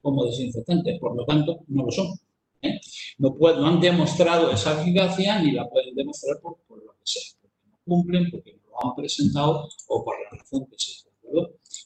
como 0.00 0.26
desinfectantes, 0.26 0.98
por 0.98 1.16
lo 1.16 1.24
tanto, 1.24 1.60
no 1.68 1.84
lo 1.84 1.90
son. 1.90 2.08
¿eh? 2.62 2.80
No, 3.18 3.36
no, 3.38 3.66
han 3.66 3.80
demostrado 3.80 4.50
esa 4.50 4.80
eficacia 4.80 5.38
ni 5.40 5.52
la 5.52 5.68
pueden 5.68 5.94
demostrar 5.94 6.40
por, 6.40 6.58
lo 6.68 6.92
que 6.92 7.04
sea, 7.04 7.22
porque 7.40 7.58
no 7.66 7.78
cumplen, 7.84 8.30
porque 8.30 8.52
no 8.52 8.70
lo 8.70 8.90
han 8.90 8.96
presentado 8.96 9.68
o 9.88 10.04
por 10.04 10.14
la 10.20 10.38
razón 10.38 10.66
que 10.66 10.76
sea. 10.78 11.10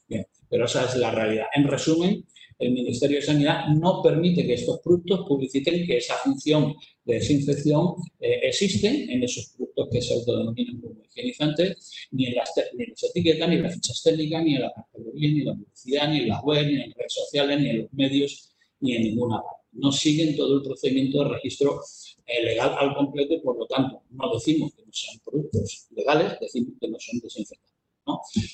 Bien, 0.09 0.27
pero 0.49 0.65
esa 0.65 0.85
es 0.85 0.97
la 0.97 1.11
realidad. 1.11 1.47
En 1.55 1.69
resumen, 1.69 2.27
el 2.59 2.73
Ministerio 2.73 3.19
de 3.19 3.27
Sanidad 3.27 3.69
no 3.69 4.03
permite 4.03 4.47
que 4.47 4.55
estos 4.55 4.81
productos 4.81 5.27
publiciten 5.29 5.87
que 5.87 5.99
esa 5.99 6.15
función 6.17 6.75
de 7.05 7.15
desinfección 7.15 7.95
eh, 8.21 8.41
existe 8.43 8.89
en 8.89 9.23
esos 9.23 9.55
productos 9.57 9.89
que 9.93 10.03
se 10.03 10.15
autodenominan 10.15 10.81
como 10.81 11.03
higienizantes, 11.05 12.09
ni 12.11 12.27
en, 12.27 12.35
las, 12.35 12.53
etiquetas, 12.57 13.49
ni 13.49 13.57
en 13.57 13.63
las 13.63 13.75
fichas 13.75 14.03
técnicas, 14.03 14.45
ni 14.45 14.55
en 14.57 14.63
la 14.63 14.73
categoría, 14.73 15.29
ni 15.31 15.41
en 15.41 15.47
la 15.47 15.55
publicidad, 15.55 16.11
ni 16.11 16.19
en 16.19 16.29
la 16.29 16.41
web, 16.43 16.67
ni 16.67 16.75
en 16.83 16.93
redes 16.93 17.15
sociales, 17.15 17.61
ni 17.61 17.69
en 17.71 17.83
los 17.83 17.93
medios, 17.93 18.55
ni 18.81 18.97
en 18.97 19.03
ninguna 19.03 19.37
parte. 19.37 19.57
No 19.73 19.93
siguen 19.93 20.37
todo 20.37 20.57
el 20.57 20.63
procedimiento 20.63 21.23
de 21.23 21.31
registro 21.31 21.81
eh, 22.27 22.45
legal 22.45 22.75
al 22.79 22.95
completo 22.95 23.35
y, 23.35 23.41
por 23.41 23.57
lo 23.57 23.67
tanto, 23.67 24.03
no 24.11 24.35
decimos 24.35 24.75
que 24.75 24.83
no 24.85 24.93
sean 24.93 25.19
productos 25.25 25.87
legales, 25.95 26.33
decimos 26.41 26.75
que 26.81 26.89
no 26.89 26.97
son 26.99 27.21
desinfectantes. 27.21 27.78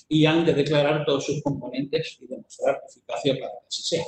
Y 0.08 0.26
han 0.26 0.44
de 0.44 0.54
declarar 0.54 1.04
todos 1.04 1.25
sus 1.25 1.42
componentes 1.42 2.18
y 2.20 2.26
demostrar 2.26 2.82
eficacia 2.88 3.34
para 3.34 3.52
que 3.52 3.66
así 3.68 3.82
sea. 3.82 4.04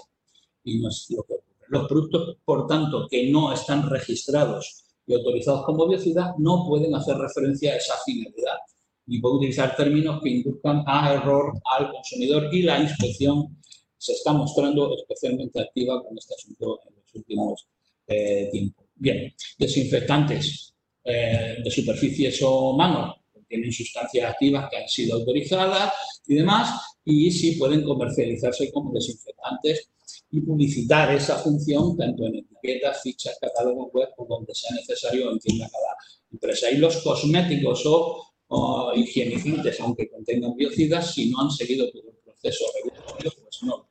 Y 0.65 0.79
no 0.79 0.88
es 0.88 1.07
lo 1.11 1.23
que 1.23 1.35
ocurre. 1.35 1.67
Los 1.69 1.88
productos, 1.88 2.37
por 2.45 2.67
tanto, 2.67 3.09
que 3.11 3.31
no 3.31 3.53
están 3.53 3.88
registrados 3.88 4.85
y 5.07 5.15
autorizados 5.15 5.65
como 5.65 5.88
biocida, 5.88 6.35
no 6.38 6.65
pueden 6.67 6.95
hacer 6.95 7.17
referencia 7.17 7.73
a 7.73 7.76
esa 7.76 7.95
finalidad 8.05 8.59
ni 9.07 9.21
pueden 9.21 9.38
utilizar 9.38 9.76
términos 9.76 10.21
que 10.23 10.31
induzcan 10.31 10.83
a 10.87 11.15
error 11.15 11.53
al 11.79 11.91
consumidor 11.91 12.53
y 12.53 12.62
la 12.62 12.81
inspección 12.81 13.57
se 13.97 14.12
está 14.12 14.33
mostrando 14.33 14.95
especialmente 14.97 15.61
activa 15.61 16.03
con 16.03 16.17
este 16.19 16.35
asunto 16.35 16.81
en 16.88 16.97
los 16.97 17.15
últimos 17.15 17.69
eh, 18.07 18.49
tiempos. 18.50 18.87
Bien, 18.95 19.33
desinfectantes 19.59 20.75
eh, 21.05 21.57
de 21.62 21.71
superficies 21.71 22.41
o 22.43 22.76
manos 22.76 23.17
tienen 23.49 23.73
sustancias 23.73 24.31
activas 24.31 24.69
que 24.71 24.76
han 24.76 24.88
sido 24.88 25.17
autorizadas 25.17 25.93
y 26.26 26.35
demás, 26.35 26.81
y 27.05 27.31
sí 27.31 27.53
pueden 27.53 27.83
comercializarse 27.85 28.73
como 28.73 28.93
desinfectantes 28.93 29.91
y 30.31 30.41
publicitar 30.41 31.15
esa 31.15 31.37
función 31.37 31.97
tanto 31.97 32.26
en 32.26 32.37
etiquetas, 32.37 33.03
fichas, 33.03 33.38
catálogos 33.41 33.93
web 33.93 34.09
o 34.17 34.26
donde 34.26 34.55
sea 34.55 34.75
necesario 34.75 35.31
en 35.31 35.38
cada 35.59 35.97
empresa. 36.33 36.71
Y 36.71 36.79
los 36.79 36.97
cosméticos 37.03 37.85
o, 37.87 38.93
higienizantes, 38.95 39.81
aunque 39.81 40.09
contengan 40.09 40.55
biocidas, 40.55 41.15
si 41.15 41.31
no 41.31 41.41
han 41.41 41.50
seguido 41.50 41.91
todo 41.91 42.11
el 42.11 42.17
proceso 42.25 42.65
regulatorio, 42.75 43.33
pues 43.43 43.62
no. 43.62 43.88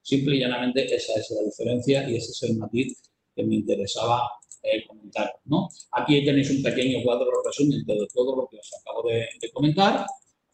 Simple 0.00 0.36
y 0.36 0.40
llanamente 0.40 0.84
esa 0.94 1.14
es 1.14 1.30
la 1.30 1.42
diferencia 1.42 2.08
y 2.08 2.16
ese 2.16 2.30
es 2.30 2.42
el 2.44 2.56
matiz 2.56 3.02
que 3.34 3.44
me 3.44 3.56
interesaba 3.56 4.22
eh, 4.62 4.86
comentar. 4.86 5.34
¿no? 5.46 5.68
Aquí 5.92 6.24
tenéis 6.24 6.50
un 6.50 6.62
pequeño 6.62 7.02
cuadro 7.02 7.26
resumen 7.44 7.84
de 7.84 8.06
todo 8.14 8.36
lo 8.36 8.48
que 8.48 8.58
os 8.58 8.70
acabo 8.80 9.08
de, 9.08 9.26
comentar. 9.52 10.06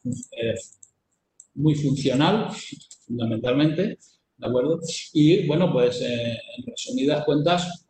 Eh, 0.04 0.54
muy 1.54 1.74
funcional, 1.74 2.48
fundamentalmente. 3.06 3.98
¿De 4.36 4.46
acuerdo? 4.46 4.80
Y 5.12 5.46
bueno, 5.46 5.72
pues 5.72 6.00
eh, 6.00 6.38
en 6.56 6.66
resumidas 6.66 7.24
cuentas, 7.24 7.84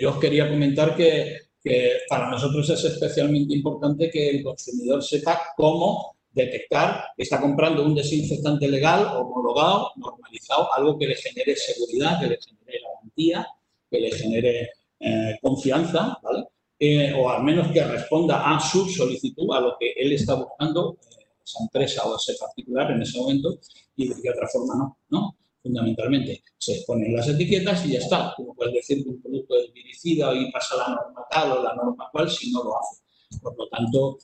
yo 0.00 0.10
os 0.10 0.18
quería 0.18 0.46
comentar 0.46 0.94
que, 0.94 1.38
que 1.64 2.00
para 2.06 2.28
nosotros 2.28 2.68
es 2.68 2.84
especialmente 2.84 3.54
importante 3.54 4.10
que 4.10 4.28
el 4.28 4.42
consumidor 4.42 5.02
sepa 5.02 5.40
cómo 5.56 6.18
detectar 6.30 7.04
que 7.16 7.22
está 7.22 7.40
comprando 7.40 7.84
un 7.84 7.94
desinfectante 7.94 8.68
legal, 8.68 9.06
homologado, 9.16 9.92
normalizado, 9.96 10.72
algo 10.74 10.98
que 10.98 11.06
le 11.06 11.14
genere 11.16 11.56
seguridad, 11.56 12.20
que 12.20 12.26
le 12.26 12.38
genere 12.38 12.80
garantía 12.82 13.48
que 13.90 14.00
le 14.00 14.10
genere 14.10 14.70
eh, 15.00 15.38
confianza, 15.40 16.18
¿vale? 16.22 16.44
Eh, 16.78 17.12
o 17.16 17.28
al 17.28 17.42
menos 17.42 17.70
que 17.72 17.82
responda 17.82 18.54
a 18.54 18.60
su 18.60 18.88
solicitud, 18.88 19.52
a 19.54 19.60
lo 19.60 19.76
que 19.78 19.92
él 19.96 20.12
está 20.12 20.34
buscando, 20.34 20.98
eh, 21.02 21.24
esa 21.44 21.62
empresa 21.62 22.04
o 22.04 22.16
ese 22.16 22.34
particular 22.38 22.90
en 22.90 23.02
ese 23.02 23.18
momento, 23.18 23.58
y 23.96 24.08
de 24.08 24.20
que 24.20 24.30
otra 24.30 24.48
forma 24.48 24.74
no, 24.76 24.98
¿no? 25.10 25.36
Fundamentalmente, 25.62 26.42
se 26.56 26.82
ponen 26.86 27.14
las 27.14 27.28
etiquetas 27.28 27.84
y 27.86 27.92
ya 27.92 27.98
está. 27.98 28.32
Tú 28.36 28.54
puedes 28.56 28.74
decir 28.74 29.04
que 29.04 29.10
un 29.10 29.20
producto 29.20 29.56
es 29.58 29.72
dirigida 29.72 30.34
y 30.34 30.50
pasa 30.52 30.76
la 30.76 30.88
norma 30.94 31.24
tal 31.30 31.52
o 31.52 31.62
la 31.62 31.74
norma 31.74 32.08
cual 32.12 32.30
si 32.30 32.52
no 32.52 32.62
lo 32.62 32.78
hace. 32.78 33.02
Por 33.42 33.56
lo 33.58 33.68
tanto, 33.68 34.18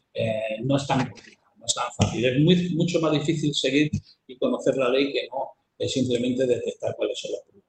no 0.63 0.77
es 0.77 0.87
tan 0.87 1.11
complicado, 1.11 1.51
no 1.59 1.67
es 1.67 1.75
tan 1.75 1.93
fácil. 1.99 2.25
Es 2.25 2.41
muy, 2.41 2.75
mucho 2.75 3.01
más 3.01 3.13
difícil 3.13 3.53
seguir 3.53 3.91
y 4.27 4.39
conocer 4.39 4.77
la 4.77 4.89
ley 4.89 5.13
que 5.13 5.29
no 5.29 5.55
simplemente 5.89 6.47
detectar 6.47 6.95
cuáles 6.97 7.19
son 7.19 7.33
los 7.33 7.41
productos. 7.41 7.64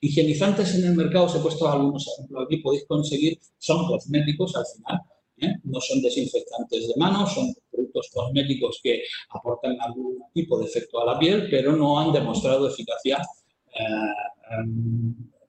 Higienizantes 0.00 0.74
en 0.74 0.86
el 0.86 0.94
mercado, 0.94 1.26
os 1.26 1.34
he 1.34 1.40
puesto 1.40 1.68
algunos 1.68 2.06
ejemplos 2.06 2.44
aquí, 2.44 2.58
podéis 2.58 2.84
conseguir, 2.86 3.38
son 3.58 3.86
cosméticos 3.86 4.54
al 4.56 4.64
final, 4.66 5.00
¿eh? 5.38 5.54
no 5.64 5.80
son 5.80 6.02
desinfectantes 6.02 6.88
de 6.88 6.94
manos, 6.96 7.34
son 7.34 7.54
productos 7.70 8.10
cosméticos 8.12 8.80
que 8.82 9.02
aportan 9.30 9.80
algún 9.80 10.18
tipo 10.34 10.58
de 10.58 10.66
efecto 10.66 11.00
a 11.00 11.06
la 11.06 11.18
piel, 11.18 11.48
pero 11.50 11.74
no 11.76 11.98
han 11.98 12.12
demostrado 12.12 12.68
eficacia 12.68 13.18
eh, 13.18 14.64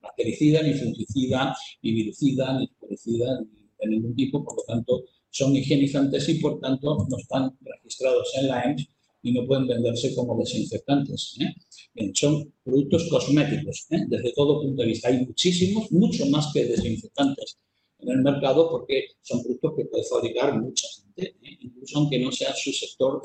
bactericida, 0.01 0.61
ni 0.63 0.73
fungicida, 0.73 1.55
ni 1.81 1.91
virucida, 1.91 2.59
ni 2.59 2.67
poricida, 2.67 3.39
ni 3.41 3.59
de 3.79 3.87
ningún 3.87 4.15
tipo, 4.15 4.43
por 4.43 4.57
lo 4.57 4.63
tanto, 4.63 5.03
son 5.29 5.55
higienizantes 5.55 6.27
y 6.29 6.35
por 6.35 6.59
tanto 6.59 7.05
no 7.09 7.17
están 7.17 7.57
registrados 7.61 8.31
en 8.35 8.47
la 8.47 8.63
EMS 8.63 8.89
y 9.21 9.31
no 9.33 9.45
pueden 9.45 9.67
venderse 9.67 10.13
como 10.15 10.37
desinfectantes. 10.37 11.37
¿eh? 11.41 12.11
son 12.13 12.53
productos 12.63 13.07
cosméticos, 13.09 13.87
¿eh? 13.91 14.05
desde 14.07 14.33
todo 14.33 14.61
punto 14.61 14.81
de 14.81 14.87
vista. 14.87 15.09
Hay 15.09 15.25
muchísimos, 15.25 15.91
mucho 15.91 16.25
más 16.27 16.51
que 16.53 16.65
desinfectantes 16.65 17.57
en 17.99 18.09
el 18.09 18.19
mercado 18.19 18.69
porque 18.69 19.09
son 19.21 19.43
productos 19.43 19.73
que 19.75 19.85
puede 19.85 20.03
fabricar 20.03 20.59
mucha 20.59 20.87
gente, 20.95 21.35
¿eh? 21.43 21.57
incluso 21.61 21.97
aunque 21.97 22.19
no 22.19 22.31
sea 22.31 22.53
su 22.55 22.71
sector 22.71 23.21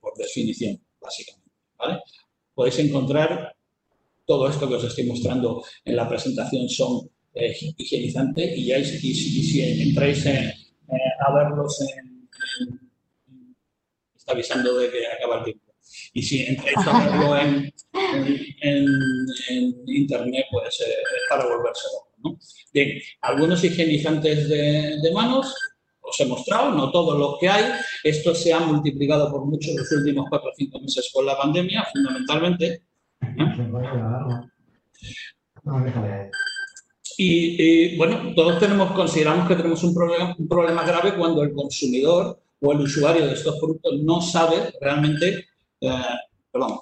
por 0.00 0.14
definición, 0.16 0.80
básicamente. 1.00 1.46
Podéis 2.54 2.78
encontrar 2.78 3.54
todo 4.24 4.48
esto 4.48 4.68
que 4.68 4.74
os 4.74 4.84
estoy 4.84 5.06
mostrando 5.06 5.62
en 5.84 5.94
la 5.94 6.08
presentación 6.08 6.68
son 6.68 7.08
higienizantes 7.34 8.56
y, 8.56 8.66
ya, 8.66 8.78
y, 8.78 8.84
si 8.84 9.60
entráis 9.60 10.26
a 10.26 11.34
verlos 11.34 11.80
en 11.82 12.16
avisando 14.26 14.76
de 14.78 14.90
que 14.90 15.06
acaba 15.06 15.38
el 15.38 15.44
tiempo. 15.44 15.66
Y 16.12 16.22
si 16.22 16.44
entráis 16.44 16.78
a 16.86 16.98
verlo 16.98 17.36
en, 17.36 17.72
internet, 19.86 20.46
pues 20.50 20.80
eh, 20.80 20.90
es 20.90 21.22
para 21.28 21.44
volverse. 21.44 21.86
¿no? 22.24 22.38
Bien, 22.72 22.98
algunos 23.22 23.62
higienizantes 23.62 24.48
de, 24.48 25.10
manos 25.12 25.54
os 26.00 26.20
he 26.20 26.26
mostrado, 26.26 26.70
no 26.72 26.90
todos 26.90 27.18
los 27.18 27.38
que 27.38 27.48
hay. 27.48 27.64
Esto 28.04 28.34
se 28.34 28.52
ha 28.52 28.60
multiplicado 28.60 29.30
por 29.30 29.44
mucho 29.44 29.70
los 29.76 29.90
últimos 29.92 30.26
cuatro 30.28 30.50
o 30.50 30.54
cinco 30.56 30.80
meses 30.80 31.10
con 31.12 31.26
la 31.26 31.36
pandemia, 31.36 31.84
fundamentalmente. 31.92 32.82
Y, 37.18 37.96
bueno, 37.96 38.34
todos 38.34 38.58
tenemos, 38.58 38.92
consideramos 38.92 39.48
que 39.48 39.56
tenemos 39.56 39.82
un 39.82 39.94
problema, 39.94 40.36
un 40.38 40.48
problema 40.48 40.84
grave 40.84 41.14
cuando 41.16 41.42
el 41.42 41.52
consumidor 41.52 42.40
o 42.60 42.72
el 42.72 42.80
usuario 42.80 43.26
de 43.26 43.34
estos 43.34 43.58
productos 43.58 44.00
no 44.02 44.20
sabe 44.20 44.72
realmente, 44.80 45.46
eh, 45.80 45.90
perdón, 46.50 46.78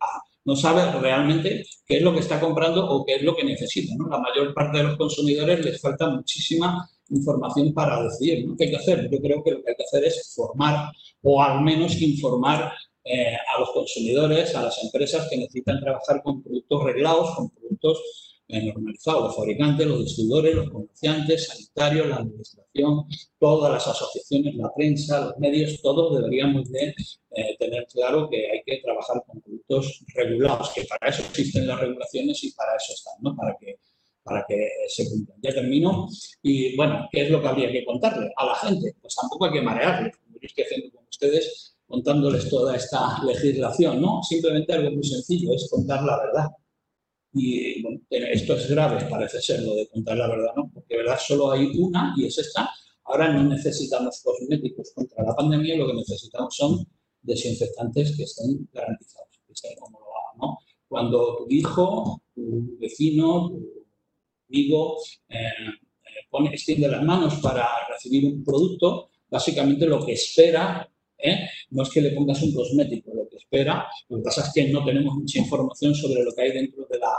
ah, 0.00 0.22
no 0.44 0.56
sabe 0.56 0.90
realmente 1.00 1.64
qué 1.86 1.98
es 1.98 2.02
lo 2.02 2.12
que 2.12 2.20
está 2.20 2.40
comprando 2.40 2.88
o 2.88 3.04
qué 3.04 3.16
es 3.16 3.22
lo 3.22 3.36
que 3.36 3.44
necesita. 3.44 3.94
¿no? 3.96 4.08
La 4.08 4.18
mayor 4.18 4.54
parte 4.54 4.78
de 4.78 4.84
los 4.84 4.96
consumidores 4.96 5.64
les 5.64 5.80
falta 5.80 6.08
muchísima 6.08 6.88
información 7.10 7.72
para 7.74 8.02
decidir 8.02 8.46
qué 8.56 8.64
hay 8.64 8.70
que 8.70 8.76
hacer. 8.76 9.10
Yo 9.10 9.18
creo 9.20 9.42
que 9.42 9.50
lo 9.50 9.62
que 9.62 9.70
hay 9.70 9.76
que 9.76 9.84
hacer 9.84 10.04
es 10.04 10.32
formar 10.34 10.90
o 11.22 11.42
al 11.42 11.62
menos 11.62 12.00
informar 12.00 12.72
eh, 13.04 13.34
a 13.34 13.60
los 13.60 13.70
consumidores, 13.72 14.54
a 14.54 14.62
las 14.62 14.82
empresas 14.82 15.28
que 15.28 15.36
necesitan 15.36 15.80
trabajar 15.80 16.22
con 16.22 16.42
productos 16.42 16.84
reglados, 16.84 17.34
con 17.36 17.50
productos 17.50 18.27
normalizado, 18.48 19.26
los 19.26 19.36
fabricantes, 19.36 19.86
los 19.86 20.04
distribuidores, 20.04 20.54
los 20.54 20.70
comerciantes, 20.70 21.46
sanitarios, 21.48 22.06
la 22.08 22.16
administración, 22.16 23.04
todas 23.38 23.72
las 23.72 23.86
asociaciones, 23.86 24.54
la 24.56 24.72
prensa, 24.74 25.20
los 25.26 25.38
medios, 25.38 25.80
todos 25.82 26.16
deberíamos 26.18 26.70
de 26.70 26.94
eh, 27.36 27.56
tener 27.58 27.86
claro 27.92 28.28
que 28.30 28.50
hay 28.50 28.62
que 28.64 28.80
trabajar 28.82 29.22
con 29.26 29.40
productos 29.42 30.02
regulados, 30.14 30.70
que 30.70 30.84
para 30.84 31.10
eso 31.10 31.22
existen 31.22 31.66
las 31.66 31.78
regulaciones 31.78 32.42
y 32.42 32.52
para 32.52 32.74
eso 32.76 32.94
están, 32.94 33.14
¿no? 33.20 33.36
Para 33.36 33.54
que, 33.60 33.78
para 34.22 34.44
que 34.48 34.68
se 34.88 35.08
cumplan. 35.10 35.38
Ya 35.42 35.52
termino. 35.52 36.08
Y 36.42 36.74
bueno, 36.74 37.06
¿qué 37.12 37.24
es 37.24 37.30
lo 37.30 37.42
que 37.42 37.48
habría 37.48 37.70
que 37.70 37.84
contarle 37.84 38.32
a 38.34 38.46
la 38.46 38.54
gente? 38.54 38.94
Pues 39.00 39.14
tampoco 39.14 39.44
hay 39.44 39.52
que 39.52 39.62
marearle, 39.62 40.10
como 40.10 40.38
estoy 40.40 40.64
haciendo 40.64 40.90
con 40.96 41.04
ustedes, 41.06 41.76
contándoles 41.86 42.48
toda 42.48 42.76
esta 42.76 43.22
legislación, 43.24 44.00
¿no? 44.00 44.22
Simplemente 44.22 44.72
algo 44.72 44.90
muy 44.90 45.04
sencillo, 45.04 45.54
es 45.54 45.68
contar 45.70 46.02
la 46.02 46.18
verdad 46.18 46.48
y 47.38 47.82
bueno, 47.82 48.00
esto 48.10 48.56
es 48.56 48.70
grave, 48.70 49.06
parece 49.08 49.40
ser, 49.40 49.62
lo 49.62 49.74
de 49.74 49.88
contar 49.88 50.16
la 50.16 50.28
verdad, 50.28 50.52
¿no? 50.56 50.70
Porque 50.72 50.96
verdad 50.96 51.18
solo 51.24 51.52
hay 51.52 51.70
una 51.78 52.14
y 52.16 52.26
es 52.26 52.38
esta. 52.38 52.70
Ahora 53.04 53.32
no 53.32 53.44
necesitamos 53.44 54.20
cosméticos 54.22 54.92
contra 54.94 55.24
la 55.24 55.34
pandemia, 55.34 55.76
lo 55.76 55.86
que 55.86 55.94
necesitamos 55.94 56.54
son 56.54 56.86
desinfectantes 57.22 58.16
que 58.16 58.24
estén 58.24 58.68
garantizados. 58.72 59.28
Cuando 60.88 61.36
tu 61.38 61.46
hijo, 61.50 62.22
tu 62.34 62.76
vecino, 62.78 63.50
tu 63.50 63.84
amigo 64.48 64.96
pone, 66.30 66.50
extiende 66.50 66.88
las 66.88 67.02
manos 67.02 67.36
para 67.36 67.66
recibir 67.90 68.24
un 68.24 68.44
producto, 68.44 69.10
básicamente 69.30 69.86
lo 69.86 70.04
que 70.04 70.12
espera 70.12 70.88
no 71.70 71.82
es 71.82 71.90
que 71.90 72.00
le 72.00 72.10
pongas 72.10 72.42
un 72.42 72.54
cosmético, 72.54 73.12
lo 73.14 73.28
que 73.28 73.36
espera, 73.36 73.86
lo 74.08 74.18
que 74.18 74.22
pasa 74.22 74.42
es 74.42 74.52
que 74.52 74.68
no 74.68 74.84
tenemos 74.84 75.14
mucha 75.14 75.38
información 75.38 75.94
sobre 75.94 76.22
lo 76.22 76.32
que 76.32 76.42
hay 76.42 76.52
dentro 76.52 76.86
de 76.86 76.98
la, 76.98 77.12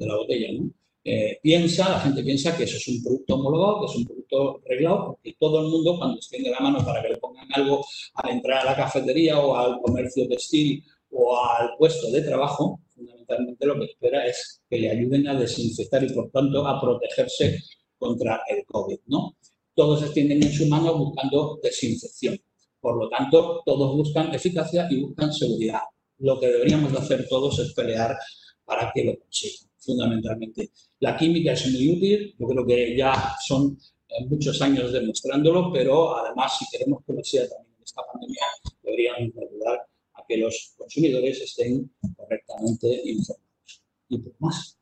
de 0.00 0.06
la 0.06 0.16
botella. 0.16 0.48
¿no? 0.52 0.70
Eh, 1.04 1.38
piensa, 1.42 1.88
la 1.88 2.00
gente 2.00 2.22
piensa 2.22 2.56
que 2.56 2.64
eso 2.64 2.76
es 2.76 2.88
un 2.88 3.02
producto 3.02 3.34
homologado, 3.34 3.80
que 3.80 3.86
es 3.86 3.96
un 3.96 4.04
producto 4.04 4.60
reglado, 4.66 5.06
porque 5.14 5.36
todo 5.38 5.60
el 5.60 5.68
mundo 5.68 5.96
cuando 5.96 6.16
extiende 6.16 6.50
la 6.50 6.60
mano 6.60 6.84
para 6.84 7.02
que 7.02 7.10
le 7.10 7.16
pongan 7.16 7.48
algo 7.54 7.84
al 8.14 8.30
entrar 8.30 8.66
a 8.66 8.70
la 8.70 8.76
cafetería 8.76 9.38
o 9.38 9.56
al 9.56 9.80
comercio 9.80 10.28
textil 10.28 10.84
o 11.10 11.36
al 11.36 11.70
puesto 11.78 12.10
de 12.10 12.22
trabajo, 12.22 12.80
fundamentalmente 12.94 13.66
lo 13.66 13.78
que 13.78 13.86
espera 13.86 14.26
es 14.26 14.62
que 14.68 14.78
le 14.78 14.90
ayuden 14.90 15.28
a 15.28 15.38
desinfectar 15.38 16.04
y 16.04 16.12
por 16.12 16.30
tanto 16.30 16.66
a 16.66 16.80
protegerse 16.80 17.58
contra 17.98 18.42
el 18.48 18.64
COVID. 18.66 18.98
¿no? 19.06 19.36
Todos 19.74 20.02
extienden 20.02 20.42
en 20.42 20.52
su 20.52 20.66
mano 20.66 20.96
buscando 20.98 21.58
desinfección. 21.62 22.38
Por 22.80 22.96
lo 22.96 23.08
tanto, 23.08 23.62
todos 23.64 23.96
buscan 23.96 24.34
eficacia 24.34 24.86
y 24.90 25.02
buscan 25.02 25.32
seguridad. 25.32 25.80
Lo 26.18 26.38
que 26.38 26.46
deberíamos 26.46 26.92
de 26.92 26.98
hacer 26.98 27.26
todos 27.28 27.58
es 27.58 27.72
pelear 27.74 28.16
para 28.64 28.90
que 28.94 29.04
lo 29.04 29.18
consigan 29.18 29.69
fundamentalmente. 29.90 30.70
La 31.00 31.16
química 31.16 31.52
es 31.52 31.66
muy 31.72 31.90
útil, 31.90 32.34
yo 32.38 32.46
creo 32.46 32.66
que 32.66 32.96
ya 32.96 33.34
son 33.46 33.78
eh, 34.08 34.24
muchos 34.26 34.60
años 34.62 34.92
demostrándolo, 34.92 35.72
pero 35.72 36.16
además 36.16 36.58
si 36.58 36.64
queremos 36.70 37.02
que 37.04 37.12
lo 37.12 37.24
sea 37.24 37.48
también 37.48 37.74
en 37.76 37.84
esta 37.84 38.02
pandemia, 38.12 38.42
deberíamos 38.82 39.32
ayudar 39.36 39.80
a 40.14 40.24
que 40.26 40.36
los 40.36 40.74
consumidores 40.76 41.40
estén 41.40 41.90
correctamente 42.16 43.02
informados. 43.04 43.82
Y 44.08 44.18
por 44.18 44.34
más. 44.40 44.79